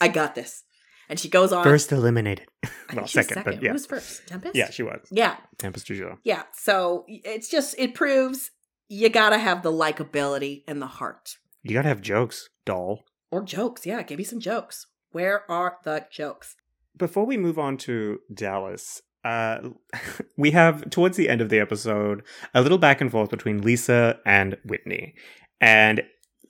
[0.00, 0.62] I got this.
[1.08, 1.64] And she goes on.
[1.64, 2.46] First eliminated.
[2.92, 3.68] Well, was second, but yeah.
[3.68, 4.26] Who was first?
[4.26, 4.56] Tempest?
[4.56, 5.06] Yeah, she was.
[5.12, 5.36] Yeah.
[5.58, 6.16] Tempest DuJour.
[6.24, 6.42] Yeah.
[6.52, 8.50] So it's just, it proves
[8.88, 11.36] you gotta have the likability and the heart.
[11.62, 13.04] You gotta have jokes, doll.
[13.30, 13.86] Or jokes.
[13.86, 14.02] Yeah.
[14.02, 14.88] Give me some jokes.
[15.12, 16.56] Where are the jokes?
[17.00, 19.70] Before we move on to Dallas, uh,
[20.36, 22.22] we have towards the end of the episode
[22.54, 25.14] a little back and forth between Lisa and Whitney.
[25.62, 26.02] And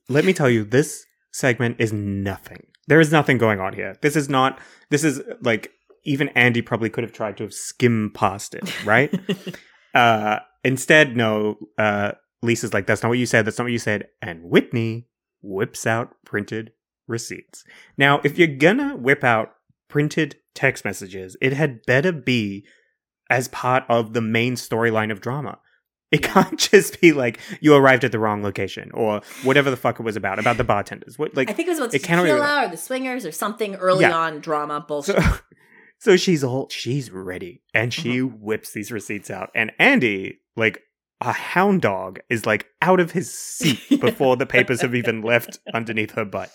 [0.08, 2.66] let me tell you, this segment is nothing.
[2.88, 3.94] There is nothing going on here.
[4.02, 4.58] This is not,
[4.90, 5.70] this is like,
[6.02, 9.14] even Andy probably could have tried to have skimmed past it, right?
[9.94, 13.78] uh, instead, no, uh, Lisa's like, that's not what you said, that's not what you
[13.78, 14.08] said.
[14.20, 15.06] And Whitney
[15.42, 16.72] whips out printed
[17.06, 17.62] receipts.
[17.96, 19.52] Now, if you're gonna whip out
[19.90, 22.64] printed text messages, it had better be
[23.28, 25.58] as part of the main storyline of drama.
[26.10, 30.00] It can't just be like you arrived at the wrong location or whatever the fuck
[30.00, 31.18] it was about about the bartenders.
[31.18, 33.76] What like I think it was about it can't really- or the swingers or something
[33.76, 34.16] early Yeah.
[34.16, 35.22] on drama bullshit.
[35.22, 35.38] so,
[35.98, 38.42] so she's all she's ready and she Mm-hmm.
[38.44, 40.82] whips these receipts out and Andy like
[41.20, 45.58] a hound dog is like out of his seat before the papers have even left
[45.74, 46.50] underneath her butt.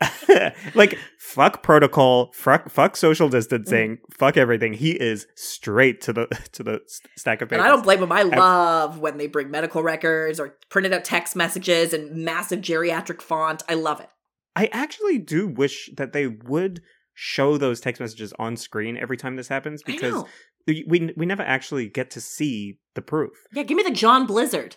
[0.74, 4.12] like fuck protocol, fuck fuck social distancing, Mm-hmm.
[4.18, 4.72] fuck everything.
[4.74, 6.80] He is straight to the to the
[7.16, 7.64] stack of papers.
[7.64, 8.12] And I don't blame them.
[8.12, 13.22] I love when they bring medical records or printed out text messages and massive geriatric
[13.22, 13.62] font.
[13.68, 14.08] I love it.
[14.54, 16.82] I actually do wish that they would
[17.18, 20.22] show those text messages on screen every time this happens because
[20.66, 20.84] we
[21.16, 23.32] we never actually get to see the proof.
[23.52, 24.76] Yeah, give me the John Blizzard.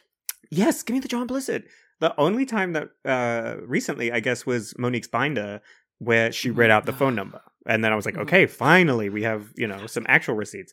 [0.50, 1.66] Yes, give me the John Blizzard.
[2.00, 5.62] The only time that uh recently, I guess, was Monique's binder
[5.98, 8.22] where she read out the phone number, and then I was like, Mhm.
[8.22, 10.72] okay, finally, we have you know some actual receipts.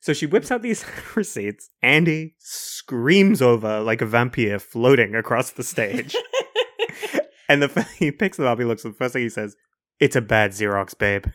[0.00, 1.68] So she whips out these receipts.
[1.82, 6.16] Andy screams over like a vampire floating across the stage.
[7.48, 8.58] And the he picks them up.
[8.58, 8.82] He looks.
[8.82, 9.56] The first thing he says,
[10.02, 11.26] "It's a bad Xerox, babe."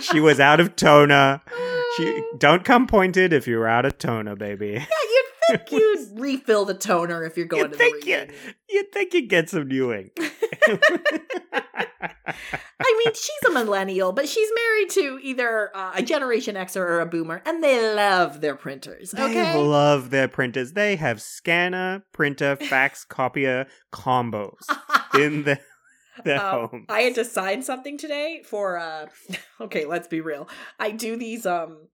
[0.00, 1.42] she was out of toner.
[1.96, 4.68] She don't come pointed if you're out of toner, baby.
[4.68, 8.26] Yeah, you'd think you'd refill the toner if you're going You'd to think the you,
[8.70, 10.12] you'd think you'd get some new ink.
[12.80, 17.00] I mean, she's a millennial, but she's married to either uh, a Generation Xer or
[17.00, 19.12] a Boomer, and they love their printers.
[19.14, 19.34] Okay?
[19.34, 20.72] They love their printers.
[20.72, 24.62] They have scanner, printer, fax, copier combos
[25.14, 25.58] in the,
[26.26, 26.86] Um.
[26.88, 29.06] I had to sign something today for uh
[29.60, 30.48] okay, let's be real.
[30.78, 31.88] I do these um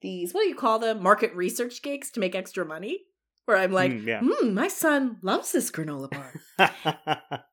[0.00, 1.02] these what do you call them?
[1.02, 3.00] Market research gigs to make extra money.
[3.44, 4.20] Where I'm like, Mm, yeah.
[4.24, 6.32] hmm, my son loves this granola bar.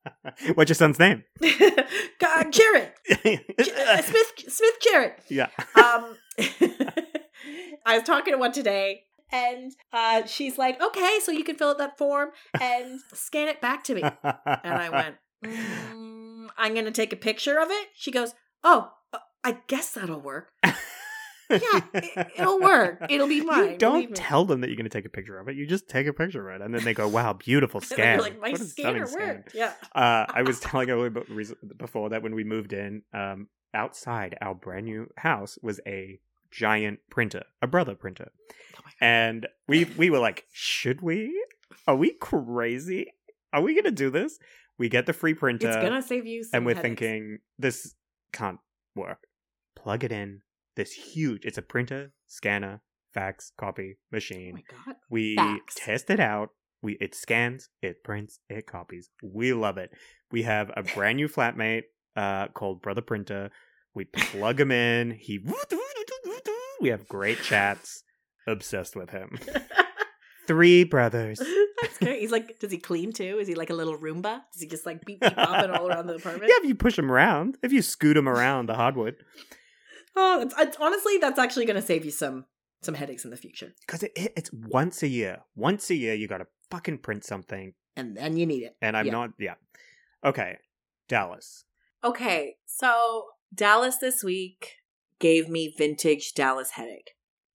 [0.54, 1.24] What's your son's name?
[1.42, 2.94] uh, Jarrett.
[3.10, 5.20] Uh, Smith Smith Jarrett.
[5.28, 5.48] yeah.
[5.74, 6.16] Um
[7.86, 11.70] I was talking to one today And uh, she's like, okay, so you can fill
[11.70, 14.02] out that form and scan it back to me.
[14.02, 17.88] And I went, mm, I'm going to take a picture of it.
[17.94, 20.52] She goes, oh, uh, I guess that'll work.
[21.50, 23.04] Yeah, it, it'll work.
[23.08, 23.72] It'll be fine.
[23.72, 25.56] You don't tell them that you're going to take a picture of it.
[25.56, 28.40] You just take a picture of it, and then they go, "Wow, beautiful scan!" like,
[28.40, 29.54] my What scanner stunning scan." worked.
[29.56, 29.72] Yeah.
[29.92, 34.54] Uh, I was telling Emily reason- before that when we moved in, um, outside our
[34.54, 36.20] brand new house was a
[36.52, 38.30] giant printer, a brother printer,
[38.78, 41.34] Oh and we we were like, "Should we?
[41.84, 43.12] Are we crazy?
[43.52, 44.38] Are we going to do this?"
[44.80, 46.98] We get the free printer, It's to save you some and we're headaches.
[47.00, 47.94] thinking this
[48.32, 48.58] can't
[48.96, 49.18] work.
[49.76, 50.40] Plug it in.
[50.74, 51.44] This huge.
[51.44, 52.80] It's a printer, scanner,
[53.12, 54.54] fax, copy, Oh machine.
[54.54, 54.96] my God.
[55.10, 55.74] we fax.
[55.76, 56.48] test it out.
[56.82, 59.10] We it scans, it prints, it copies.
[59.22, 59.90] We love it.
[60.32, 61.82] We have a brand new flatmate
[62.16, 63.50] uh, called Brother Printer.
[63.94, 65.10] We plug him in.
[65.10, 65.40] He.
[66.80, 68.02] We have great chats.
[68.46, 69.38] Obsessed with him.
[70.50, 71.38] Three brothers.
[71.80, 72.20] That's great.
[72.20, 73.38] He's like, does he clean too?
[73.38, 74.40] Is he like a little Roomba?
[74.52, 76.48] Does he just like beep beep bopping all around the apartment?
[76.50, 79.14] Yeah, if you push him around, if you scoot him around the hardwood,
[80.16, 82.46] Oh, it's, it's, honestly, that's actually going to save you some
[82.82, 85.42] some headaches in the future, because it, it, it's once a year.
[85.54, 88.74] Once a year, you got to fucking print something, and then you need it.
[88.82, 89.12] and I'm Yeah.
[89.12, 89.30] not.
[89.38, 89.54] Yeah.
[90.24, 90.56] Okay,
[91.08, 91.64] Dallas.
[92.02, 94.78] Okay, so Dallas this week
[95.20, 97.12] gave me vintage Dallas headache.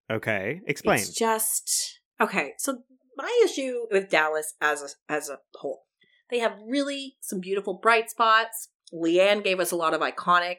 [0.10, 1.00] Okay, explain.
[1.00, 2.54] It's just okay.
[2.58, 2.80] So
[3.18, 5.84] my issue with Dallas as a as a whole,
[6.30, 8.70] they have really some beautiful bright spots.
[8.94, 10.58] LeeAnne gave us a lot of iconic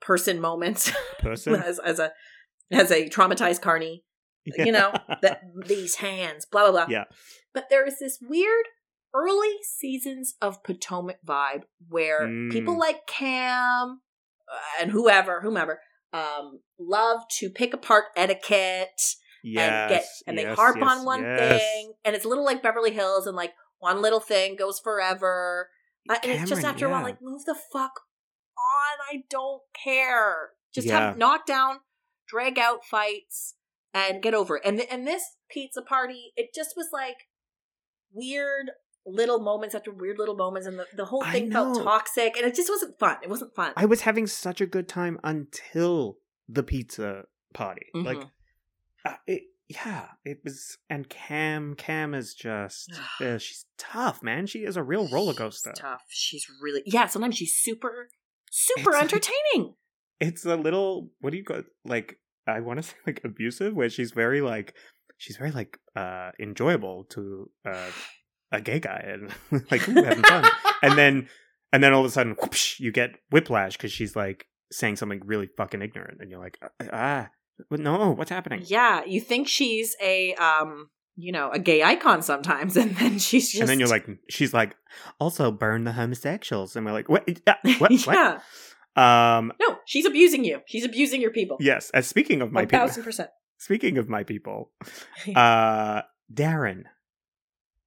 [0.00, 1.54] person moments Person.
[1.56, 2.12] as as a
[2.70, 4.04] as a traumatized carney.
[4.56, 6.86] You know that these hands, blah blah blah.
[6.88, 7.04] Yeah.
[7.52, 8.66] But there is this weird
[9.14, 12.52] early seasons of Potomac vibe where Mm.
[12.52, 14.00] people like Cam
[14.50, 15.80] uh, and whoever, whomever,
[16.12, 21.22] um, love to pick apart etiquette yes, and get and they harp yes, on one
[21.22, 21.60] yes.
[21.60, 25.70] thing, and it's a little like Beverly Hills, and like one little thing goes forever,
[26.08, 28.00] Uh, and it's just Kameron, after a while, like move the fuck
[28.58, 28.98] on.
[29.16, 30.50] I don't care.
[30.72, 31.00] Just Yeah.
[31.08, 31.80] have knockdown,
[32.26, 33.54] drag out fights,
[33.94, 34.62] and get over it.
[34.64, 37.28] And th- and this pizza party, it just was like
[38.12, 38.70] weird
[39.06, 42.54] little moments after weird little moments, and the, the whole thing felt toxic, and it
[42.54, 43.16] just wasn't fun.
[43.22, 43.72] It wasn't fun.
[43.76, 47.24] I was having such a good time until the pizza
[47.54, 47.86] party.
[47.94, 48.30] Like, Mhm.
[49.04, 50.76] Uh, it, yeah, it was.
[50.88, 54.46] And Cam, Cam is just, uh, she's tough, man.
[54.46, 55.72] She is a real roller She's coaster.
[55.76, 56.02] tough.
[56.08, 57.06] She's really yeah.
[57.06, 58.08] Sometimes she's super,
[58.50, 59.74] super It's entertaining.
[60.20, 62.16] It's a little, what do you call like?
[62.46, 64.74] I want to say like abusive, where she's very like,
[65.18, 67.90] she's very like uh enjoyable to uh
[68.52, 70.44] a gay guy and like having fun.
[70.82, 71.28] and then
[71.72, 75.20] and then all of a sudden whoosh, you get whiplash because she's like saying something
[75.24, 76.58] really fucking ignorant and you're like
[76.92, 77.28] ah what-
[77.70, 82.76] no what's happening Yeah, you think she's a um, you know, a gay icon sometimes,
[82.82, 84.76] and then she's just and then you're like she's like
[85.18, 88.38] also burn the homosexuals and we're like what uh, what, yeah,
[88.94, 89.02] what?
[89.02, 90.60] um no, she's abusing you.
[90.66, 91.56] She's abusing your people.
[91.60, 93.30] yes as speaking of my people thousand percent.
[93.58, 94.72] speaking of my people
[95.36, 96.84] uh darren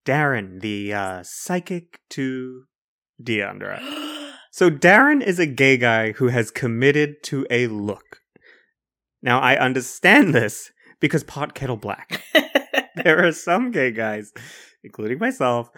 [0.06, 2.64] darren the uh psychic to
[3.22, 3.80] D'Andra
[4.54, 8.20] So Darren is a gay guy who has committed to a look.
[9.24, 12.22] Now I understand this because pot kettle black.
[13.04, 14.34] there are some gay guys,
[14.84, 15.72] including myself,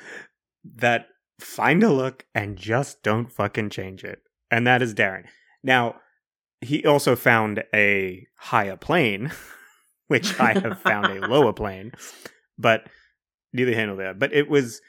[0.75, 1.07] that
[1.39, 4.23] find a look and just don't fucking change it.
[4.51, 5.25] And that is Darren.
[5.63, 5.95] Now,
[6.61, 9.31] he also found a higher plane,
[10.07, 11.91] which I have found a lower plane,
[12.57, 12.87] but
[13.53, 14.13] neither handle there.
[14.13, 14.81] But it was,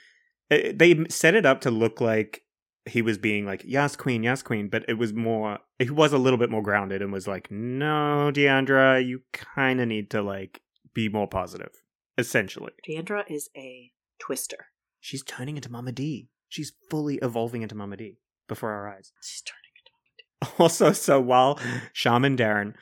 [0.51, 2.43] it, they set it up to look like
[2.87, 6.19] he was being like, yes, queen, yes, queen, but it was more, he was a
[6.19, 10.61] little bit more grounded and was like, no, D'Andra, you kind of need to like
[10.95, 11.71] be more positive,
[12.17, 12.73] essentially.
[12.89, 14.67] D'Andra is a twister.
[15.01, 16.29] She's turning into Mama D.
[16.49, 18.19] She's fully evolving into Mama D
[18.49, 19.13] before our eyes.
[19.23, 20.63] She's turning into Mama D.
[20.63, 21.59] Also, so while
[21.93, 22.75] Shaman Darren,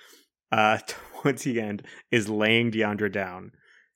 [0.53, 3.53] uh, towards the end, is laying D'Andra down,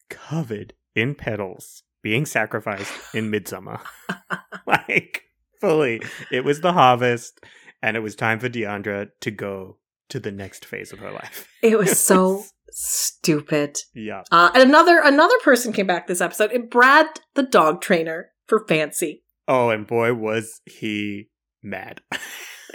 [0.08, 3.80] covered in petals, being sacrificed in midsummer.
[4.66, 5.27] like,
[5.60, 6.02] fully.
[6.30, 7.40] It was the harvest,
[7.82, 11.48] and it was time for D'Andra to go to the next phase of her life.
[11.62, 13.78] It was so stupid.
[13.94, 14.22] Yeah.
[14.30, 16.52] Uh, and another another person came back this episode.
[16.52, 19.24] It Brad, the dog trainer for Fancy.
[19.46, 21.30] Oh, and boy, was he
[21.62, 22.02] mad.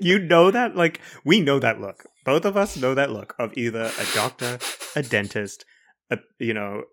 [0.00, 2.04] you know that, like, we know that look.
[2.24, 4.58] Both of us know that look of either a doctor,
[4.94, 5.64] a dentist,
[6.10, 6.84] a, you know,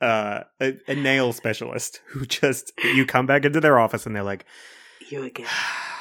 [0.00, 4.22] uh, a, a nail specialist who just, you come back into their office and they're
[4.22, 4.44] like,
[5.08, 5.46] You again.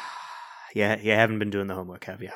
[0.75, 2.29] yeah, you haven't been doing the homework, have you?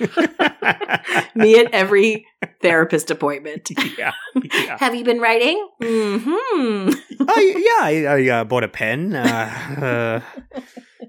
[1.34, 2.26] Me at every
[2.62, 3.70] therapist appointment.
[3.98, 4.78] yeah, yeah.
[4.78, 5.68] Have you been writing?
[5.82, 6.90] Hmm.
[7.20, 9.14] oh yeah, I, I uh, bought a pen.
[9.14, 10.22] Uh,
[10.54, 10.60] uh,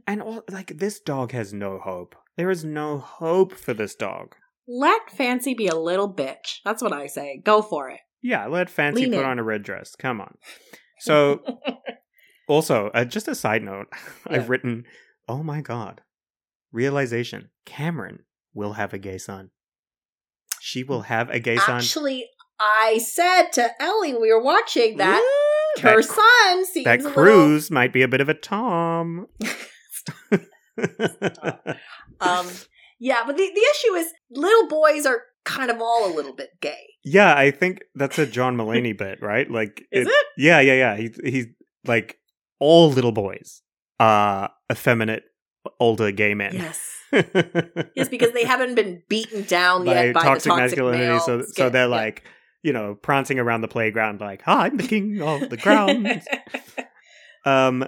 [0.07, 2.15] and all, like this dog has no hope.
[2.37, 4.35] There is no hope for this dog.
[4.67, 6.59] Let Fancy be a little bitch.
[6.65, 7.41] That's what I say.
[7.43, 7.99] Go for it.
[8.25, 9.25] Yeah, let Fancy Lean put in.
[9.25, 9.95] on a red dress.
[9.95, 10.35] Come on.
[11.01, 11.41] So,
[12.47, 13.87] also, uh, just a side note,
[14.29, 14.37] Yeah.
[14.37, 14.85] I've written,
[15.27, 16.01] "Oh my god,
[16.71, 18.19] realization: Kameron
[18.53, 19.51] will have a gay son.
[20.61, 21.75] She will have a gay son.
[21.75, 22.25] Actually,
[22.59, 25.81] I said to Ellie we were watching that Woo!
[25.83, 29.27] her that, son seems that a little- Cruz might be a bit of a Tom.
[32.21, 32.47] Um,
[32.99, 36.49] yeah, but the, the issue is little boys are kind of all a little bit
[36.61, 36.85] gay.
[37.03, 39.49] Yeah, I think that's a John Mulaney bit, right?
[39.49, 40.25] Like, Is it?
[40.37, 40.95] Yeah, yeah, yeah.
[40.97, 41.45] He, he's
[41.85, 42.17] like
[42.59, 43.61] all little boys
[43.99, 45.23] are effeminate
[45.79, 46.53] older gay men.
[46.55, 46.91] Yes.
[47.95, 51.03] Yes, because they haven't been beaten down by yet by toxic, the toxic masculinity.
[51.05, 51.87] male so, so they're Yeah.
[51.87, 52.23] like,
[52.61, 56.21] you know, prancing around the playground, like, I'm the king of the ground.
[57.45, 57.85] um,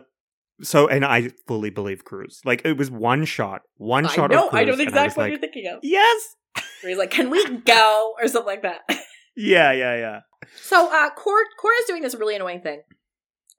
[0.61, 2.41] so, and I fully believe Cruz.
[2.45, 4.29] Like, it was one shot, one I shot.
[4.29, 5.79] Cruz, I know I exactly what like, you're thinking of.
[5.83, 6.35] Yes.
[6.81, 8.81] Where he's like, "Can we go?" or something like that.
[9.39, 10.19] Yeah, yeah, yeah.
[10.59, 11.45] So, uh, Court
[11.79, 12.81] is doing this really annoying thing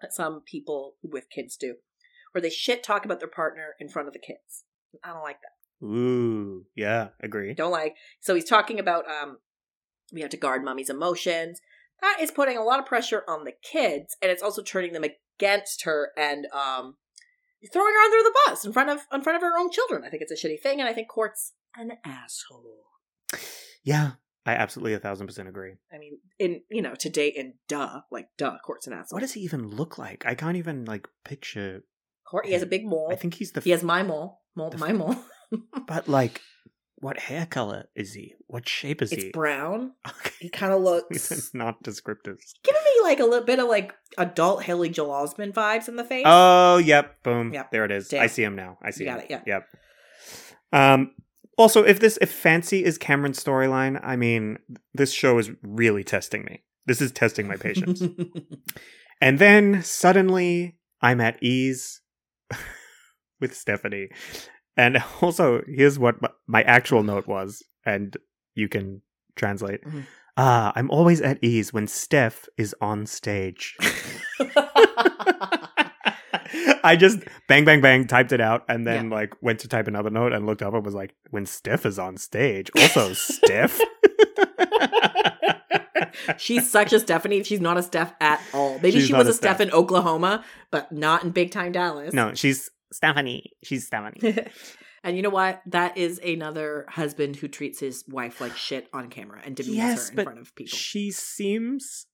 [0.02, 1.76] that some people with kids do,
[2.32, 4.64] where they shit talk about their partner in front of the kids.
[5.04, 5.86] I don't like that.
[5.86, 7.54] Ooh, yeah, agree.
[7.54, 7.94] Don't like.
[8.18, 9.38] So he's talking about um,
[10.12, 11.60] we have to guard mommy's emotions.
[12.00, 15.04] That is putting a lot of pressure on the kids, and it's also turning them
[15.38, 16.96] against her and um,
[17.72, 20.02] throwing her under the bus in front of in front of her own children.
[20.04, 22.84] I think it's a shitty thing, and I think Court's an asshole.
[23.84, 24.12] Yeah,
[24.44, 25.74] I absolutely a thousand percent agree.
[25.92, 29.16] I mean, in you know, to date in duh, like duh, Court's an asshole.
[29.16, 30.24] What does he even look like?
[30.26, 31.82] I can't even like picture.
[32.28, 32.46] Court?
[32.46, 33.08] He has a big mole.
[33.10, 33.60] I think he's the.
[33.60, 35.16] he has my mole, mole, my mole.
[35.86, 36.42] but like,
[36.96, 38.34] what hair color is he?
[38.48, 39.30] What shape is It's he?
[39.30, 39.92] brown.
[40.06, 40.34] Okay.
[40.40, 42.38] He kind of These looks are not descriptive.
[42.62, 46.04] giving me like a little bit of like adult Haley Joel Osment vibes in the
[46.04, 46.24] face.
[46.26, 47.22] Oh, yep.
[47.22, 47.52] Boom.
[47.52, 47.70] Yep.
[47.70, 48.08] There it is.
[48.08, 48.22] Damn.
[48.22, 48.78] I see him now.
[48.82, 49.16] I see You him.
[49.16, 49.40] got it, yeah.
[49.46, 49.66] Yep.
[50.72, 51.12] Um.
[51.56, 54.58] Also, if this if fancy is Kameron's storyline, I mean,
[54.94, 56.62] this show is really testing me.
[56.86, 58.00] This is testing my patience.
[59.20, 62.00] and then suddenly, I'm at ease
[63.40, 64.08] with Stephanie.
[64.76, 66.14] And also, here's what
[66.46, 68.16] my, actual note was, and
[68.54, 69.02] you can
[69.34, 69.84] translate.
[69.84, 70.06] Mhm.
[70.40, 73.76] Ah, I'm always at ease when Steph is on stage.
[76.84, 80.10] I just bang bang bang typed it out and then like went to type another
[80.10, 83.80] note and looked up and was like, when Steph is on stage, also Steph.
[86.38, 87.42] She's such a Stephanie.
[87.42, 88.74] She's not a Steph at all.
[88.74, 89.68] Maybe She's she was a a Steph Steph.
[89.68, 92.14] in Oklahoma, but not in big time Dallas.
[92.14, 93.54] no, she's Stephanie.
[93.64, 94.46] She's Stephanie.
[95.02, 95.62] And you know what?
[95.66, 100.08] That is another husband who treats his wife like shit on camera and demeans Yes,
[100.08, 100.76] her in front of people.
[100.76, 102.06] She seems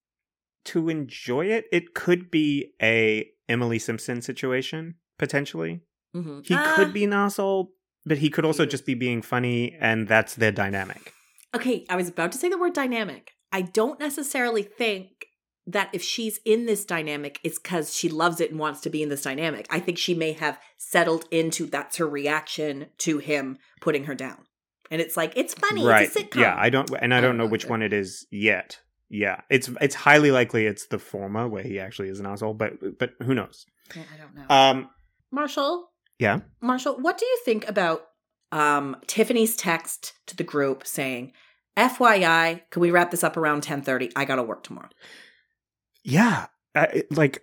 [0.66, 1.66] to enjoy it.
[1.73, 5.81] It could be a Emily Simpson situation potentially.
[6.14, 6.47] Mhm.
[6.47, 7.73] He Ah, could be an asshole,
[8.05, 11.12] but he could also just be being funny, and that's their dynamic.
[11.55, 13.33] Okay, I was about to say the word dynamic.
[13.53, 15.27] I don't necessarily think
[15.66, 19.03] that if she's in this dynamic, it's because she loves it and wants to be
[19.03, 19.66] in this dynamic.
[19.70, 24.44] I think she may have settled into that's her reaction to him putting her down.
[24.90, 25.85] And it's like, it's funny.
[25.85, 26.07] right?
[26.07, 26.40] It's a sitcom.
[26.40, 27.70] Yeah, I don't, and I I don't know which either.
[27.70, 28.81] one it is yet.
[29.09, 32.98] Yeah, it's it's highly likely it's the former where he actually is an asshole, but
[32.98, 33.64] but who knows?
[33.94, 34.55] Yeah, I don't know.
[34.55, 34.90] Um,
[35.31, 36.40] Marshall, yeah.
[36.61, 38.07] Marshall, what do you think about
[38.50, 41.33] um, Tiffany's text to the group saying,
[41.77, 44.11] FYI, can we wrap this up around 1030?
[44.16, 44.88] I got to work tomorrow.
[46.04, 47.42] Yeah, I, like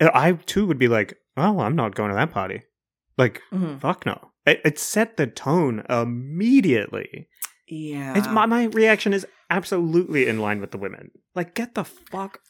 [0.00, 2.62] I too would be like, "Oh, I'm not going to that party."
[3.16, 3.80] Like, Mhm.
[3.80, 4.32] fuck no.
[4.44, 7.28] It, it set the tone immediately.
[7.68, 8.16] Yeah.
[8.18, 11.10] It's, my my reaction is absolutely in line with the women.
[11.34, 12.40] Like, get the fuck,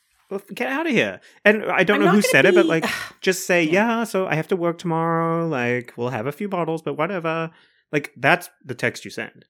[0.55, 1.21] get out of here.
[1.45, 2.85] And I don't I'm know who said it, but like,
[3.21, 3.99] just say, Yeah.
[3.99, 4.05] yeah.
[4.05, 5.47] So I have to work tomorrow.
[5.47, 7.51] Like, we'll have a few bottles, but whatever.
[7.93, 9.45] Like, that's the text you send.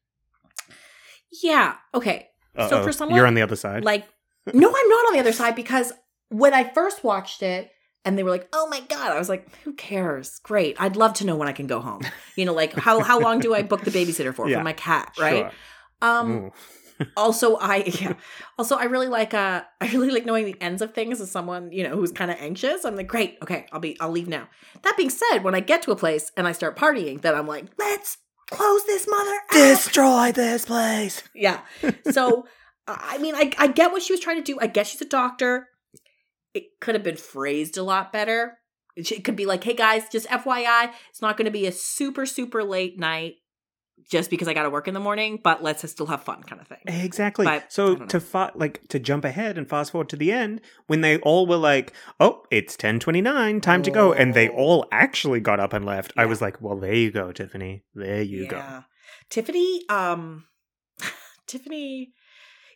[1.43, 1.77] yeah.
[1.95, 2.29] Okay.
[2.57, 2.83] So Uh-oh.
[2.85, 3.85] for someone- you're on the other side.
[3.85, 4.07] Like,
[4.55, 5.93] no, I'm not on the other side because
[6.29, 7.71] when I first watched it
[8.05, 10.39] and they were like, "Oh my god," I was like, "Who cares?
[10.43, 10.77] Great.
[10.81, 12.03] I'd love to know when I can go home."
[12.37, 14.59] You know, like how how long do I book the babysitter for Yeah.
[14.59, 15.51] for my cat, right?
[15.51, 15.53] Sure.
[16.03, 16.51] Um.
[17.15, 18.15] Also, I yeah.
[18.59, 21.71] Also, I really like uh, I really like knowing the ends of things as someone
[21.71, 22.87] you know who's kind of anxious.
[22.87, 24.49] I'm like, great, okay, I'll be, I'll leave now.
[24.83, 27.47] That being said, when I get to a place and I start partying, then I'm
[27.47, 28.17] like, let's
[28.51, 29.53] close this mother out.
[29.53, 31.23] Destroy this place.
[31.35, 31.61] Yeah.
[32.11, 32.47] So,
[32.89, 34.59] I mean, I, I get what she was trying to do.
[34.61, 35.69] I guess she's a doctor.
[36.55, 38.59] It could have been phrased a lot better.
[38.97, 42.25] It, could be like, hey guys, just FYI, it's not going to be a super
[42.25, 43.35] super late night
[44.11, 46.61] just because I got to work in the morning, but let's still have fun, kind
[46.63, 46.79] of thing.
[46.87, 47.45] Exactly.
[47.45, 51.01] But, so to fa- like to jump ahead and fast forward to the end when
[51.03, 54.55] they all were like, "Oh, it's 10:29, time to go." And they Oh.
[54.55, 56.13] all actually got up and left.
[56.17, 57.85] I was like, "Well, there you go, Tiffany.
[57.95, 58.85] There you go."
[59.29, 60.45] Tiffany, um,
[61.47, 62.13] Tiffany,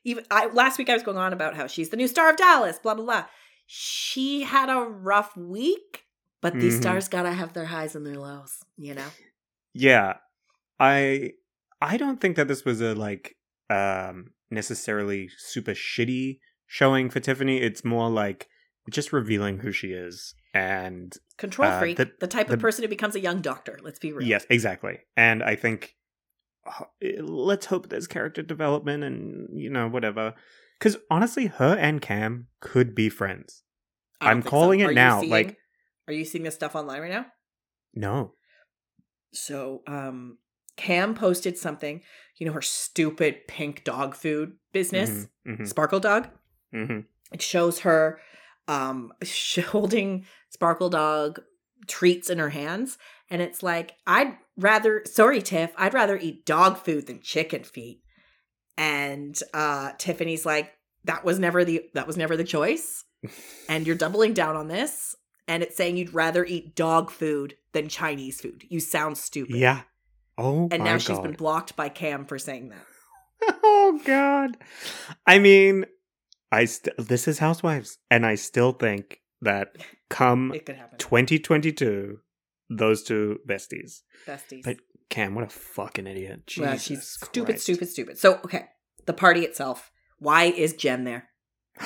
[0.05, 2.37] even I, last week I was going on about how she's the new star of
[2.37, 3.25] Dallas, blah, blah, blah.
[3.67, 6.05] She had a rough week,
[6.41, 6.81] but these Mhm.
[6.83, 9.09] stars gotta have their highs and their lows, you know?
[9.75, 10.15] Yeah.
[10.79, 11.33] I
[11.81, 13.37] I don't think that this was a like
[13.69, 17.61] um necessarily super shitty showing for Tiffany.
[17.61, 18.49] It's more like
[18.91, 22.83] just revealing who she is and Control Uh, freak, the- the, type the- of person
[22.83, 24.27] who becomes a young doctor, let's be real.
[24.27, 24.99] Yes, exactly.
[25.17, 25.95] And I think
[27.21, 30.35] let's hope there's character development and you know whatever.
[30.79, 33.63] Because honestly, her and Cam could be friends.
[34.21, 35.57] I I'm calling it now, seeing- like-
[36.09, 37.27] are you seeing this stuff online right now?
[37.95, 38.35] No.
[39.33, 40.39] So, um,
[40.77, 42.03] Cam posted something,
[42.37, 46.29] you know, her stupid pink dog food business, hmm Sparkle Dog.
[46.73, 47.01] hmm
[47.33, 48.19] it shows her
[48.67, 49.13] um
[49.69, 51.41] holding sparkle dog
[51.87, 52.99] treats in her hands
[53.31, 58.03] and it's like i'd rather sorry tiff i'd rather eat dog food than chicken feet.
[58.79, 60.73] And uh tiffany's like
[61.05, 63.05] that was never the that was never the choice.
[63.69, 65.15] And you're doubling down on this
[65.47, 68.65] and it's saying you'd rather eat dog food than chinese food.
[68.69, 69.57] You sound stupid.
[69.57, 69.83] Yeah.
[70.39, 71.23] Oh and now she's God.
[71.25, 72.87] been blocked by cam for saying that.
[73.63, 74.57] Oh god.
[75.27, 75.85] I mean
[76.53, 79.77] i st- this is housewives and i still think that
[80.09, 80.99] come it could happen.
[80.99, 82.19] 2022
[82.71, 84.77] those two besties besties but
[85.11, 87.63] cam what a fucking idiot Jesus well, she's stupid Christ.
[87.65, 88.67] stupid stupid so okay
[89.07, 91.29] the party itself why is jen there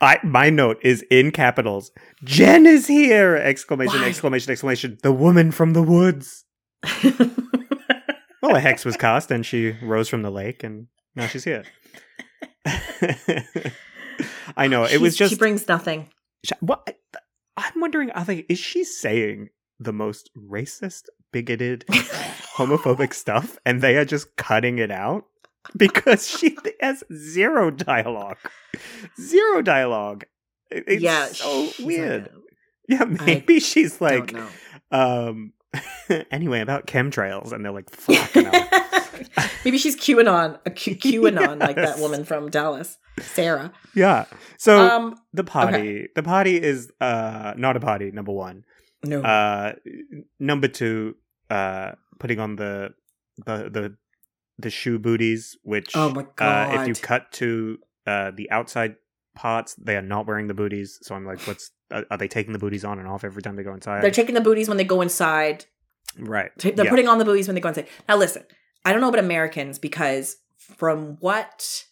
[0.00, 1.90] I my note is in capitals.
[2.22, 3.34] Jen is here!
[3.34, 4.02] Exclamation!
[4.02, 4.08] Why?
[4.08, 4.52] Exclamation!
[4.52, 4.98] Exclamation!
[5.02, 6.44] The woman from the woods.
[8.42, 11.64] Well, a hex was cast, and she rose from the lake, and now she's here.
[14.56, 15.32] I know it was just.
[15.32, 16.10] she brings nothing.
[16.44, 16.96] sh- what
[17.56, 18.46] I'm wondering, are they?
[18.48, 19.48] Is she saying
[19.78, 21.84] the most racist, bigoted,
[22.56, 25.24] homophobic stuff, and they are just cutting it out
[25.76, 28.38] because she has zero dialogue,
[29.20, 30.24] zero dialogue.
[30.70, 32.30] It's yeah, so weird.
[32.88, 34.34] yeah, maybe she's like,
[34.90, 35.52] um,
[36.30, 37.90] anyway, about chemtrails, and they're like.
[39.64, 43.72] Maybe she's QAnon, a Q- QAnon like that woman from Dallas, Sarah.
[43.94, 44.26] yeah.
[44.58, 48.10] So um, the party, the party is uh not a party.
[48.12, 48.64] Number one.
[49.08, 49.72] No, Uh,
[50.38, 51.16] number two,
[51.50, 52.94] uh, putting on the
[53.44, 53.96] the the
[54.58, 56.70] the shoe booties, which oh my god!
[56.74, 58.96] uh, if you cut to uh the outside
[59.34, 60.98] parts, they are not wearing the booties.
[61.02, 63.62] So I'm like, what's are, they taking the booties on and off every time they
[63.62, 64.02] go inside?
[64.02, 65.66] They're taking the booties when they go inside.
[66.18, 66.50] right.
[66.56, 66.90] They're Yeah.
[66.90, 67.88] putting on the booties when they go inside.
[68.08, 68.44] Now, listen,
[68.84, 71.84] I don't know about Americans because from what,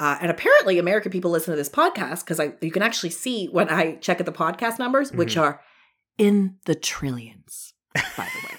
[0.00, 3.46] uh, and apparently American people listen to this podcast because I you can actually see
[3.48, 5.42] when I check at the podcast numbers, which Mhm.
[5.42, 5.60] are
[6.18, 7.72] in the trillions.
[7.94, 8.54] By the way,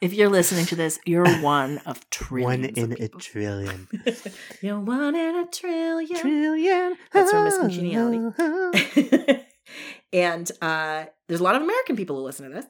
[0.00, 2.76] if you're listening to this, you're one of trillions.
[2.76, 3.88] One in a trillion.
[4.62, 6.20] you're one in a trillion.
[6.20, 6.96] Trillion.
[7.12, 9.44] That's from Miss Congeniality.
[10.12, 12.66] and uh, there's a lot of American people who listen to this.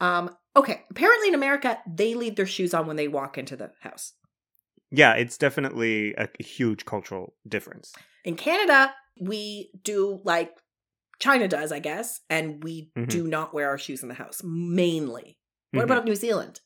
[0.00, 3.72] Um, okay, apparently in America, they leave their shoes on when they walk into the
[3.80, 4.12] house.
[4.90, 7.92] yeah, it's definitely a huge cultural difference.
[8.24, 10.50] In Canada, we do like
[11.18, 13.08] China does, I guess, and we Mhm.
[13.08, 15.38] do not wear our shoes in the house mainly.
[15.72, 15.84] What Mhm.
[15.84, 16.60] about New Zealand?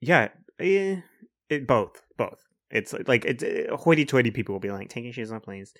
[0.00, 0.28] Yeah,
[0.60, 1.00] eh,
[1.48, 2.40] it, both, both.
[2.70, 5.72] It's like- like it's uh, hoity-toity people will be like, taking shoes on planes,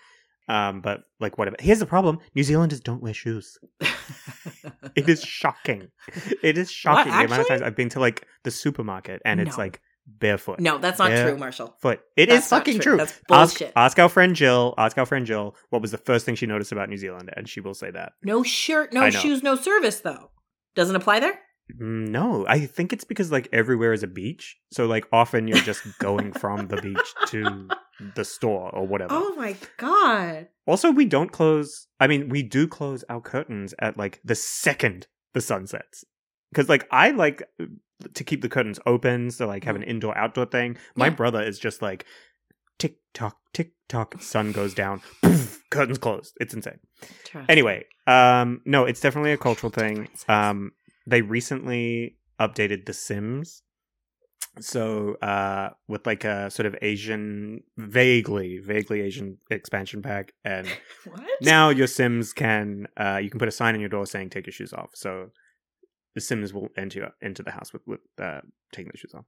[0.49, 1.57] Um, but like, whatever.
[1.59, 3.59] Here's the problem: New Zealanders don't wear shoes.
[4.97, 5.89] It is shocking.
[6.43, 9.59] It is shocking the amount of times I've been to like the supermarket and it's
[9.59, 10.61] like barefoot.
[10.61, 11.75] no, that's not true, Marshall.
[11.81, 12.01] Foot.
[12.17, 12.83] It is That's not fucking true.
[12.93, 12.97] true.
[12.99, 13.73] That's Ask, bullshit.
[13.77, 14.75] ask our friend Jill.
[14.79, 17.49] Ask our friend Jill what was the first thing she noticed about New Zealand, and
[17.49, 18.13] she will say that.
[18.23, 20.31] No shirt, no shoes, no service, though.
[20.75, 21.39] Doesn't apply there?
[21.81, 25.57] Mm, No, I think it's because like everywhere is a beach, so like often you're
[25.59, 27.69] just going from the beach to
[28.15, 29.15] the store or whatever.
[29.15, 30.49] Oh my god.
[30.67, 31.87] Also, we don't close.
[32.01, 36.05] I mean, we do close our curtains at like the second the sun sets,
[36.53, 37.43] because like I like
[38.15, 40.77] to keep the curtains open, so like have an indoor outdoor thing.
[40.97, 41.07] My.
[41.07, 41.11] Yeah.
[41.15, 42.05] brother is just like
[42.79, 44.21] tick tock, tick tock.
[44.21, 46.37] Sun goes down, poof, curtains closed.
[46.41, 46.81] It's insane.
[47.49, 50.09] Anyway, um, no, it's definitely a cultural thing.
[50.29, 50.73] Um,
[51.07, 53.63] they recently updated The Sims,
[54.61, 60.69] so uh with like a sort of asian vaguely vaguely asian expansion pack and
[61.05, 61.23] What?
[61.41, 64.47] now your sims can uh you can put a sign on your door saying take
[64.47, 65.31] your shoes off so
[66.15, 68.41] the sims will enter into the house with with uh
[68.73, 69.25] taking the shoes off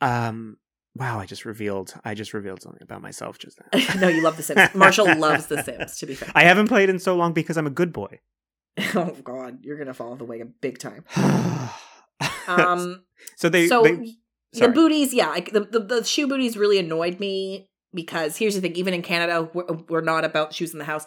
[0.00, 0.56] um
[0.96, 4.36] wow i just revealed i just revealed something about myself just now no, you love
[4.36, 4.74] The Sims.
[4.74, 5.98] Marshall loves The Sims.
[5.98, 6.30] To be fair.
[6.34, 8.18] i haven't played in so long because i'm a good boy
[8.94, 11.04] oh God, you're gonna follow the wagon big time.
[12.46, 13.04] Um.
[13.36, 14.14] so they, so they
[14.52, 18.60] the booties, yeah, like the, the the shoe booties really annoyed me because here's the
[18.60, 21.04] thing: even in Canada, we're, we're not about shoes in the house.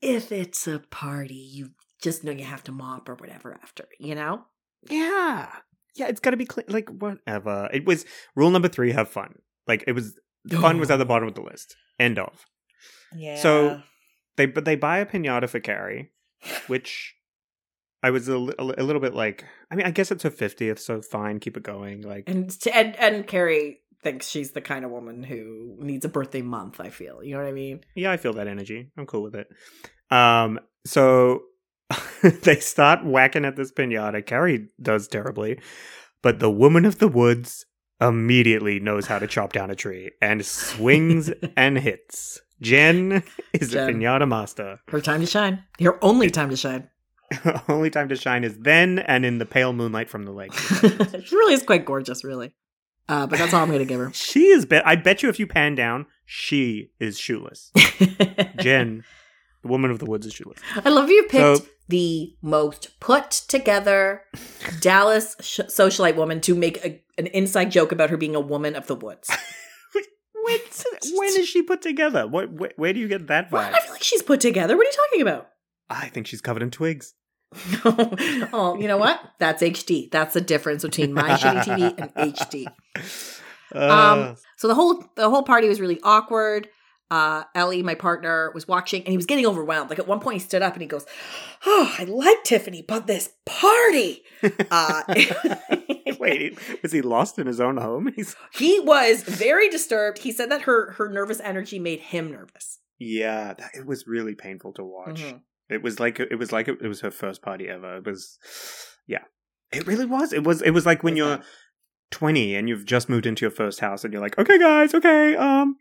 [0.00, 1.70] If it's a party, you
[2.06, 4.34] just know you have to mop or whatever after, you know.
[4.88, 5.48] Yeah.
[5.96, 6.66] Yeah, it's got to be clean.
[6.68, 7.68] Like, whatever.
[7.72, 8.04] It was
[8.34, 9.36] rule number three have fun.
[9.66, 10.06] Like, it was,
[10.50, 11.74] fun was at the bottom of the list.
[11.98, 12.44] End of.
[13.14, 13.36] Yeah.
[13.36, 13.82] So-
[14.36, 16.12] They, but they buy a pinata for Kary,
[16.66, 17.14] which
[18.02, 20.78] I was a, li- a little bit like, I mean, I guess it's her 50th,
[20.78, 22.02] so fine, keep it going.
[22.02, 26.42] Like, and and and Kary thinks she's the kind of woman who needs a birthday
[26.42, 26.80] month.
[26.80, 27.80] I feel, you know what I mean.
[27.96, 28.90] yeah, I feel that energy.
[28.98, 29.48] I'm cool with it.
[30.10, 31.40] Um, so
[32.22, 34.24] they start whacking at this pinata.
[34.24, 35.58] Kary does terribly,
[36.22, 37.66] but the woman of the woods
[38.00, 42.40] immediately knows how to chop down a tree and swings and hits.
[42.60, 43.22] Jen
[43.52, 44.80] is a pinata master.
[44.88, 45.62] Her time to shine.
[45.78, 46.88] Your only time to shine.
[47.68, 50.52] Only time to shine is then and in the pale moonlight from the lake.
[50.54, 52.54] she really is quite gorgeous, really.
[53.08, 54.12] Uh, but that's all I'm going to give her.
[54.12, 54.64] She is.
[54.64, 57.72] Be- I bet you if you pan down, she is shoeless.
[58.60, 59.02] Jen,
[59.62, 60.58] the woman of the woods, is shoeless.
[60.84, 61.32] I love you picked
[61.64, 64.22] So- the most put together
[64.80, 68.74] Dallas sh- socialite woman to make a, an inside joke about her being a woman
[68.76, 69.30] of the woods.
[70.44, 70.60] When,
[71.14, 72.24] when is she put together?
[72.28, 72.52] What?
[72.52, 73.72] Where, where do you get that vibe?
[73.74, 74.76] I feel like she's put together.
[74.76, 75.48] What are you talking about?
[75.90, 77.14] I think she's covered in twigs.
[77.84, 79.20] oh, you know what?
[79.40, 80.08] That's HD.
[80.08, 82.66] That's the difference between my shitty TV and HD.
[83.74, 83.78] Uh,
[84.30, 86.68] Um, So the whole the whole party was really awkward.
[87.10, 89.90] Uh, Ellie, my partner, was watching and he was getting overwhelmed.
[89.90, 91.06] Like at one point, he stood up and he goes,
[91.64, 94.22] "Oh, I like Tiffany, but this party."
[94.70, 95.02] Uh,
[96.18, 98.12] wait, was he lost in his own home?
[98.16, 100.18] He's he was very disturbed.
[100.18, 102.78] He said that her her nervous energy made him nervous.
[102.98, 103.54] yeah.
[103.54, 105.22] That, it was really painful to watch.
[105.22, 105.40] Mhm.
[105.68, 107.96] It was like it was like it, it was her first party ever.
[107.96, 108.38] It was,
[109.06, 109.24] yeah.
[109.72, 110.32] It really was.
[110.32, 110.62] It was.
[110.62, 111.44] It was like when Was you're that-
[112.12, 115.34] 20 and you've just moved into your first house and you're like, okay, guys, okay,
[115.34, 115.76] um,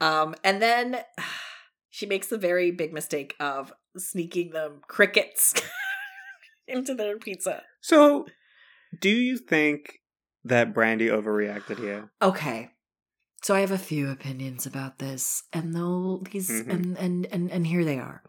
[0.00, 1.00] Um, and then
[1.90, 5.54] she makes the very big mistake of sneaking them crickets
[6.68, 7.62] into their pizza.
[7.80, 8.26] So,
[9.00, 10.00] do you think
[10.44, 12.10] that Brandi overreacted here?
[12.22, 12.70] Okay.
[13.42, 16.68] So I have a few opinions about this, and though these Mhm.
[16.68, 18.22] and, and and and here they are.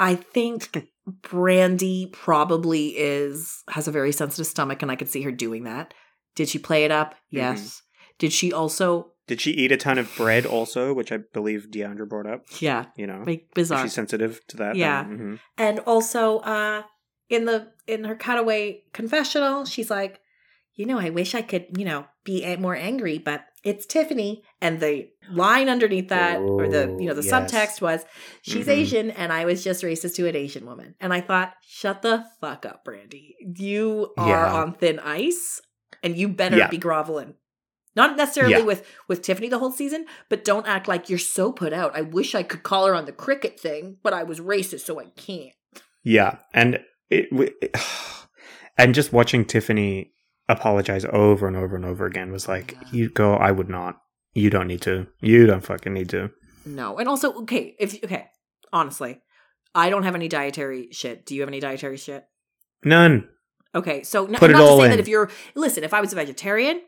[0.00, 0.86] I think
[1.22, 5.92] Brandi probably is has a very sensitive stomach, and I could see her doing that.
[6.36, 7.16] Did she play it up?
[7.30, 7.82] Yes.
[8.18, 9.12] Did she also?
[9.28, 12.44] Did she eat a ton of bread also, which I believe D'Andra brought up?
[12.60, 13.82] Yeah, You know, like if bizarre.
[13.84, 14.74] she's sensitive to that.
[14.76, 15.04] Yeah.
[15.04, 15.38] then, mhm.
[15.56, 16.82] And also, uh,
[17.28, 20.20] in the in her cutaway confessional, she's like,
[20.74, 24.42] you know, I wish I could, you know, be more angry, but it's Tiffany.
[24.60, 27.52] And the line underneath that, or the you know, the Oh, yes.
[27.52, 28.04] subtext was,
[28.42, 28.72] she's Mhm.
[28.72, 30.94] Asian, and I was just racist to an Asian woman.
[31.00, 33.34] And I thought, shut the fuck up, Brandi.
[33.56, 34.54] You are Yeah.
[34.54, 35.60] on thin ice,
[36.02, 36.68] and you better Yeah.
[36.68, 37.34] be groveling.
[37.98, 38.62] Not necessarily Yeah.
[38.70, 41.90] with with Tiffany the whole season, but don't act like you're so put out.
[41.94, 45.00] I wish I could call her on the cricket thing, but I was racist, so
[45.00, 45.52] I can't.
[46.04, 46.78] Yeah, and
[47.10, 47.76] it, it-
[48.78, 50.12] and just watching Tiffany
[50.48, 52.88] apologize over and over and over again was like, Yeah.
[52.92, 53.96] you go, I would not.
[54.32, 55.06] You don't need to.
[55.20, 56.30] You don't fucking need to.
[56.64, 58.26] No, and also okay, if okay,
[58.72, 59.20] honestly,
[59.74, 61.26] I don't have any dietary shit.
[61.26, 62.24] Do you have any dietary shit?
[62.84, 63.28] None.
[63.74, 64.90] Okay, so n- Put not to say in.
[64.90, 66.80] that if you're listen, if I was a vegetarian,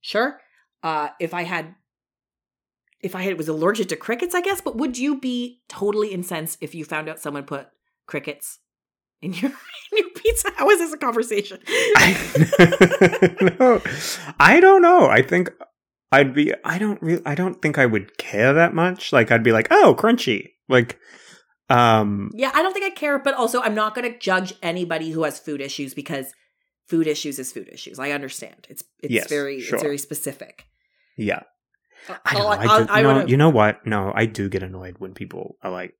[0.00, 0.40] sure.
[0.84, 1.74] Uh, if I had,
[3.00, 4.60] if I had was allergic to crickets, I guess.
[4.60, 7.68] But would you be totally incensed if you found out someone put
[8.06, 8.58] crickets
[9.22, 9.50] in your
[9.92, 10.50] in your pizza?
[10.56, 11.58] How is this a conversation?
[13.58, 13.80] no,
[14.38, 15.06] I don't know.
[15.08, 15.50] I think
[16.12, 16.52] I'd be.
[16.64, 17.00] I don't.
[17.02, 19.12] Re- I don't think I would care that much.
[19.12, 20.50] Like I'd be like, oh, crunchy.
[20.68, 20.98] Like,
[21.70, 25.10] um, Yeah, I don't think I care, but also I'm not going to judge anybody
[25.10, 26.32] who has food issues because
[26.88, 27.98] food issues is food issues.
[27.98, 28.66] I understand.
[28.68, 29.76] It's it's Yes, very sure.
[29.76, 30.66] it's very specific.
[31.16, 31.42] Yeah.
[32.24, 33.86] I, don't I, I'll- do, I no, wanna- you know what?
[33.86, 35.94] No, I do get annoyed when people are like,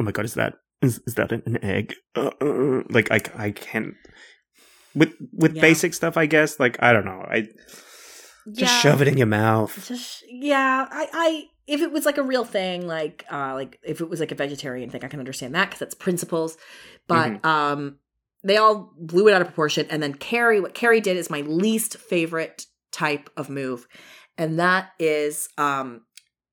[0.00, 3.20] "Oh my god, is that is, is that an, egg?" Uh, uh, uh, like I
[3.36, 3.94] I can't
[4.94, 5.62] with with Yeah.
[5.62, 6.16] basic stuff.
[6.16, 7.24] I guess like I don't know.
[7.28, 8.78] I just Yeah.
[8.80, 9.72] shove it in your mouth.
[9.86, 14.00] Just yeah, I I if it was like a real thing, like uh like if
[14.00, 16.56] it was like a vegetarian thing, I can understand that because that's principles.
[17.06, 17.46] But Mm-hmm.
[17.46, 17.98] um
[18.42, 19.86] they all blew it out of proportion.
[19.90, 23.86] And then Kary, what Kary did is my least favorite type of move,
[24.38, 26.02] and that is um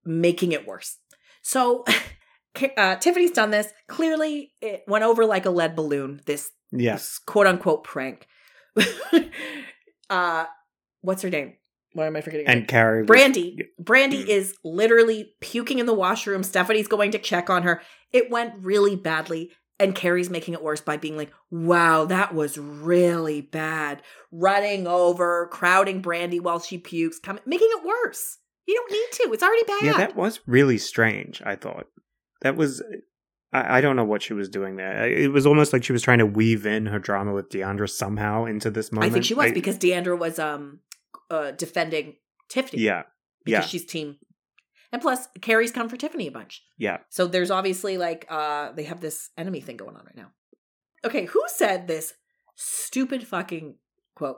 [0.03, 0.97] making it worse.
[1.41, 1.85] So
[2.77, 3.71] uh, Tiffany's done this.
[3.87, 6.21] Clearly, it went over like a lead balloon.
[6.25, 6.93] This, Yeah.
[6.93, 8.27] this quote unquote prank.
[10.09, 10.45] uh,
[11.01, 11.53] what's her name?
[11.93, 12.47] Why am I forgetting?
[12.47, 13.03] And Kary.
[13.03, 13.57] was- Brandi.
[13.81, 14.27] Brandi Mm.
[14.27, 16.43] is literally puking in the washroom.
[16.43, 17.81] Stephanie's going to check on her.
[18.11, 19.51] It went really badly.
[19.77, 24.01] And Kary's making it worse by being like, wow, that was really bad.
[24.31, 28.37] Running over, crowding Brandi while she pukes, coming, making it worse.
[28.67, 29.33] You don't need to.
[29.33, 29.81] It's already bad.
[29.83, 31.41] Yeah, that was really strange.
[31.45, 31.87] I thought
[32.41, 32.81] that was.
[33.53, 35.07] I, I don't know what she was doing there.
[35.07, 38.45] It was almost like she was trying to weave in her drama with D'Andra somehow
[38.45, 39.11] into this moment.
[39.11, 40.79] I think she was because D'Andra was um
[41.29, 42.15] uh defending
[42.49, 42.81] Tiffany.
[42.81, 43.03] yeah,
[43.43, 43.67] Because yeah.
[43.67, 44.17] she's team.
[44.95, 46.63] And plus, Kary's come for Tiffany a bunch.
[46.77, 46.99] yeah.
[47.09, 50.29] So there's obviously like uh they have this enemy thing going on right now.
[51.03, 52.13] Okay, who said this
[52.55, 53.75] stupid fucking
[54.15, 54.37] quote?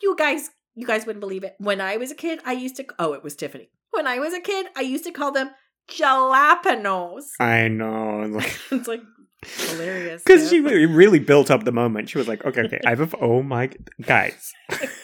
[0.00, 1.56] You guys you guys wouldn't believe it.
[1.58, 3.68] When I was a kid, I used to oh, it was Tiffany.
[3.90, 5.50] When I was a kid, I used to call them
[5.90, 7.24] jalapenos.
[7.38, 8.22] I know.
[8.22, 9.02] It's Like, it's like
[9.44, 10.22] hilarious.
[10.26, 12.08] Because she really built up the moment.
[12.08, 13.68] She was like, okay, okay, I have a, oh my.
[14.00, 14.52] Guys,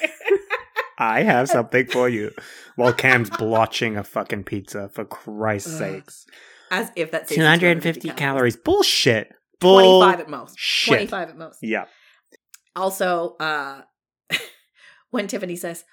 [0.99, 2.33] I have something for you.
[2.77, 5.79] While Cam's blotching a fucking pizza, for Christ's Ugh.
[5.79, 6.27] sakes.
[6.71, 8.57] as if that's 250 calories.
[8.57, 9.33] Bullshit.
[9.61, 10.59] 25 at most.
[10.59, 11.09] shit.
[11.09, 11.59] 25 at most.
[11.63, 11.87] Yeah.
[12.77, 13.83] Also, uh
[15.11, 15.85] when Tiffany says,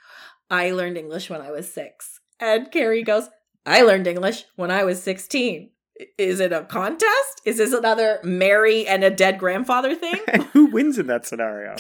[0.50, 2.20] I learned English when I was six.
[2.40, 3.30] And Kary goes,
[3.66, 5.72] I learned English when I was 16.
[6.18, 7.42] Is it a contest?
[7.46, 10.20] Is this another Mary and a dead grandfather thing?
[10.28, 11.76] And who wins in that scenario?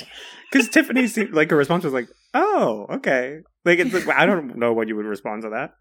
[0.51, 4.57] Because Tiffany seemed like her response was like, "Oh, okay." Like it's like, I don't
[4.57, 5.75] know what you would respond to that.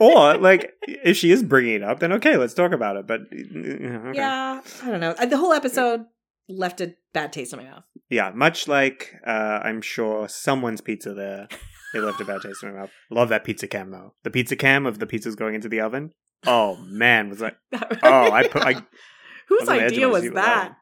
[0.00, 3.06] Or like, if she is bringing it up, then okay, let's talk about it.
[3.06, 4.10] But okay.
[4.14, 5.14] Yeah, I don't know.
[5.14, 6.06] The whole episode
[6.48, 7.84] left a bad taste in my mouth.
[8.08, 11.48] yeah, much like uh, I'm sure someone's pizza there,
[11.94, 12.90] it left a bad taste in my mouth.
[13.10, 14.14] Love that pizza cam though.
[14.22, 16.12] The pizza cam of the pizzas going into the oven.
[16.46, 17.56] Oh man, was like,
[18.02, 18.74] oh, I put I
[19.48, 20.74] Whose was edge of idea was that?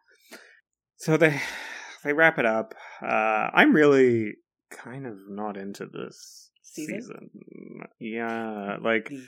[0.96, 1.40] So they
[2.04, 2.74] they wrap it up.
[3.02, 3.06] Uh,
[3.54, 4.34] I'm really
[4.70, 7.00] kind of not into this Season?
[7.00, 7.30] season.
[7.98, 9.20] Yeah, like Yeah,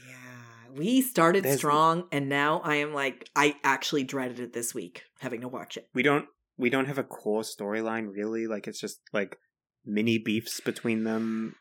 [0.76, 5.41] we started strong, and now I am like, I actually dreaded it this week, having
[5.41, 5.89] to watch it.
[5.95, 6.26] we don't
[6.59, 8.47] we don't have a core storyline really.
[8.47, 9.39] Like it's just like
[9.85, 11.55] mini beefs between them.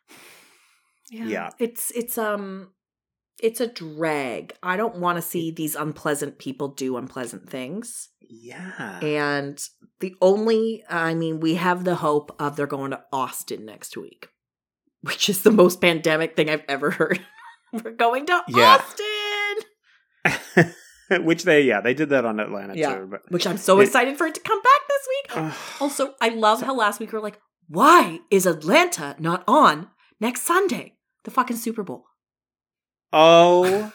[1.12, 1.50] Yeah.
[1.60, 2.72] it's it's um,
[3.42, 4.54] it's a drag.
[4.62, 8.10] I don't want to see these unpleasant people do unpleasant things.
[8.32, 9.60] Yeah, And
[10.02, 14.28] the only, I mean, we have the hope of they're going to Austin next week,
[15.02, 17.20] which is the most pandemic thing I've ever heard.
[17.74, 18.78] We're going to Yeah.
[20.28, 20.74] Austin,
[21.26, 22.96] which they yeah they did that on Atlanta Yeah.
[23.00, 23.08] too.
[23.10, 25.38] But which I'm so It- excited for it to come back this week.
[25.38, 25.54] Ugh.
[25.82, 27.40] Also, I love how last week we were like,
[27.70, 29.88] why is Atlanta not on
[30.20, 30.96] next Sunday?
[31.24, 32.06] The fucking Super Bowl.
[33.14, 33.92] oh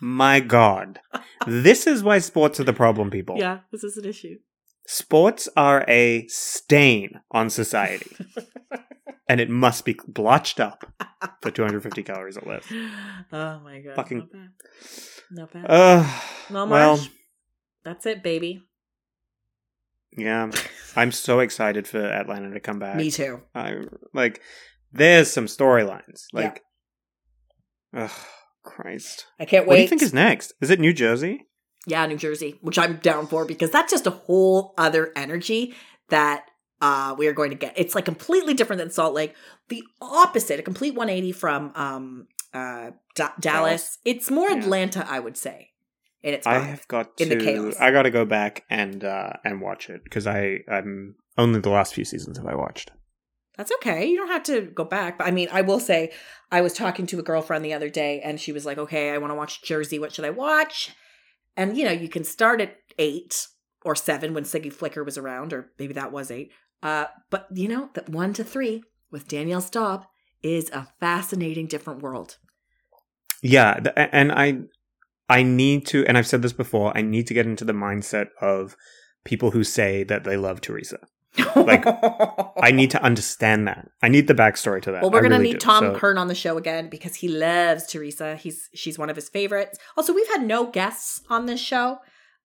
[0.00, 0.98] my god,
[1.46, 3.36] this is why sports are the problem, people.
[3.38, 4.38] Yeah, this is an issue.
[4.86, 8.16] Sports are a stain on society,
[9.28, 10.84] and it must be blotched up
[11.40, 12.64] for 250 calories or less.
[13.32, 13.94] Oh my god.
[13.96, 14.50] Fucking- Not bad.
[15.30, 15.66] Not bad.
[15.70, 16.10] Uh,
[16.50, 17.00] well,
[17.84, 18.62] that's it, baby.
[20.16, 20.50] Yeah,
[20.96, 22.96] I'm so excited for Atlanta to come back.
[22.96, 23.40] Me too.
[23.54, 24.40] I like.
[24.92, 26.24] There's some storylines.
[26.32, 26.62] Like,
[27.96, 28.10] ugh,
[28.62, 29.26] Christ.
[29.40, 29.68] I can't wait.
[29.68, 30.52] What do you think is next?
[30.60, 31.46] Is it New Jersey?
[31.86, 35.74] yeah, New Jersey, which I'm down for because that's just a whole other energy
[36.10, 36.44] that
[36.80, 37.72] uh we are going to get.
[37.76, 39.34] It's like completely different than Salt Lake.
[39.68, 43.40] The opposite, a complete 180 from um uh Da- Dallas.
[43.40, 43.98] Dallas.
[44.04, 44.58] It's more Yeah.
[44.58, 45.70] Atlanta, I would say.
[46.22, 47.22] In its I have got to.
[47.22, 47.76] in the chaos.
[47.80, 51.70] I got to go back and uh and watch it because I I'm only the
[51.70, 52.92] last few seasons have I watched.
[53.56, 54.06] That's okay.
[54.06, 55.18] You don't have to go back.
[55.18, 56.12] But I mean, I will say,
[56.50, 59.18] I was talking to a girlfriend the other day and she was like, okay, I
[59.18, 59.98] want to watch Jersey.
[59.98, 60.90] What should I watch?
[61.56, 63.46] And, you know, you can start at eight
[63.84, 66.50] or seven when Siggy Flicker was around, or maybe that was eight.
[66.82, 70.06] Uh, but, you know, that one to three with Danielle Staub
[70.42, 72.38] is a fascinating different world.
[73.42, 74.60] Yeah, and I
[75.32, 76.96] I need to, and I've said this before.
[76.96, 78.76] I need to get into the mindset of
[79.24, 80.98] people who say that they love Teresa.
[81.56, 83.88] Like, I need to understand that.
[84.02, 85.00] I need the backstory to that.
[85.02, 85.66] Well, we're I gonna really need do.
[85.70, 88.36] Tom So- Kern on the show again because he loves Teresa.
[88.36, 89.78] He's she's one of his favorites.
[89.96, 91.98] Also, we've had no guests on this show.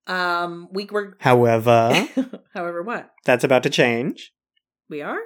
[0.07, 2.07] Um, we were, However,
[2.53, 4.31] however, what that's about to change.
[4.89, 5.19] we are?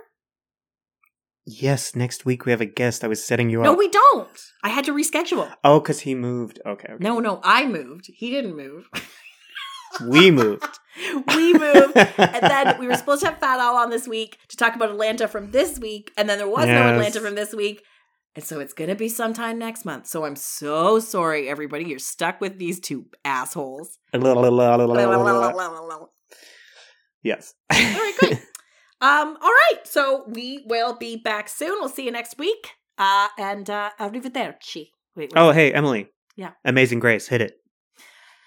[1.60, 3.04] Yes, next week we have a guest.
[3.04, 3.66] I was setting you up.
[3.66, 4.30] No, we don't.
[4.64, 5.54] I had to reschedule.
[5.64, 6.60] oh, because he moved.
[6.66, 6.94] Okay.
[6.94, 7.04] okay.
[7.04, 8.10] No, no, I moved.
[8.14, 8.90] He didn't move.
[10.08, 10.80] we moved.
[11.36, 11.98] we moved.
[11.98, 14.92] And then we were supposed to have Fat Al on this week to talk about
[14.92, 16.12] Atlanta from this week.
[16.16, 17.84] And then there was no Atlanta from this week.
[18.34, 20.08] And so it's going to be sometime next month.
[20.08, 21.84] So I'm so sorry, everybody.
[21.84, 23.98] You're stuck with these two assholes.
[27.24, 27.54] Yes.
[27.72, 28.42] right, great.
[29.02, 29.80] Um, all right.
[29.86, 31.78] So we will be back soon.
[31.80, 32.72] We'll see you next week.
[32.98, 34.90] Uh, and uh, arrivederci.
[35.16, 36.08] Wait, Oh, hey, Emily.
[36.36, 36.52] Yeah.
[36.64, 37.58] Amazing Grace, hit it.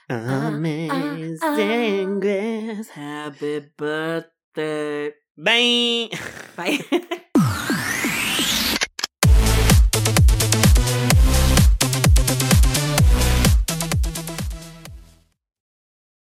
[0.09, 2.88] Amazing Amazing Grace.
[2.88, 5.12] Happy birthday.
[5.36, 6.09] Bye.
[6.57, 6.78] Bye.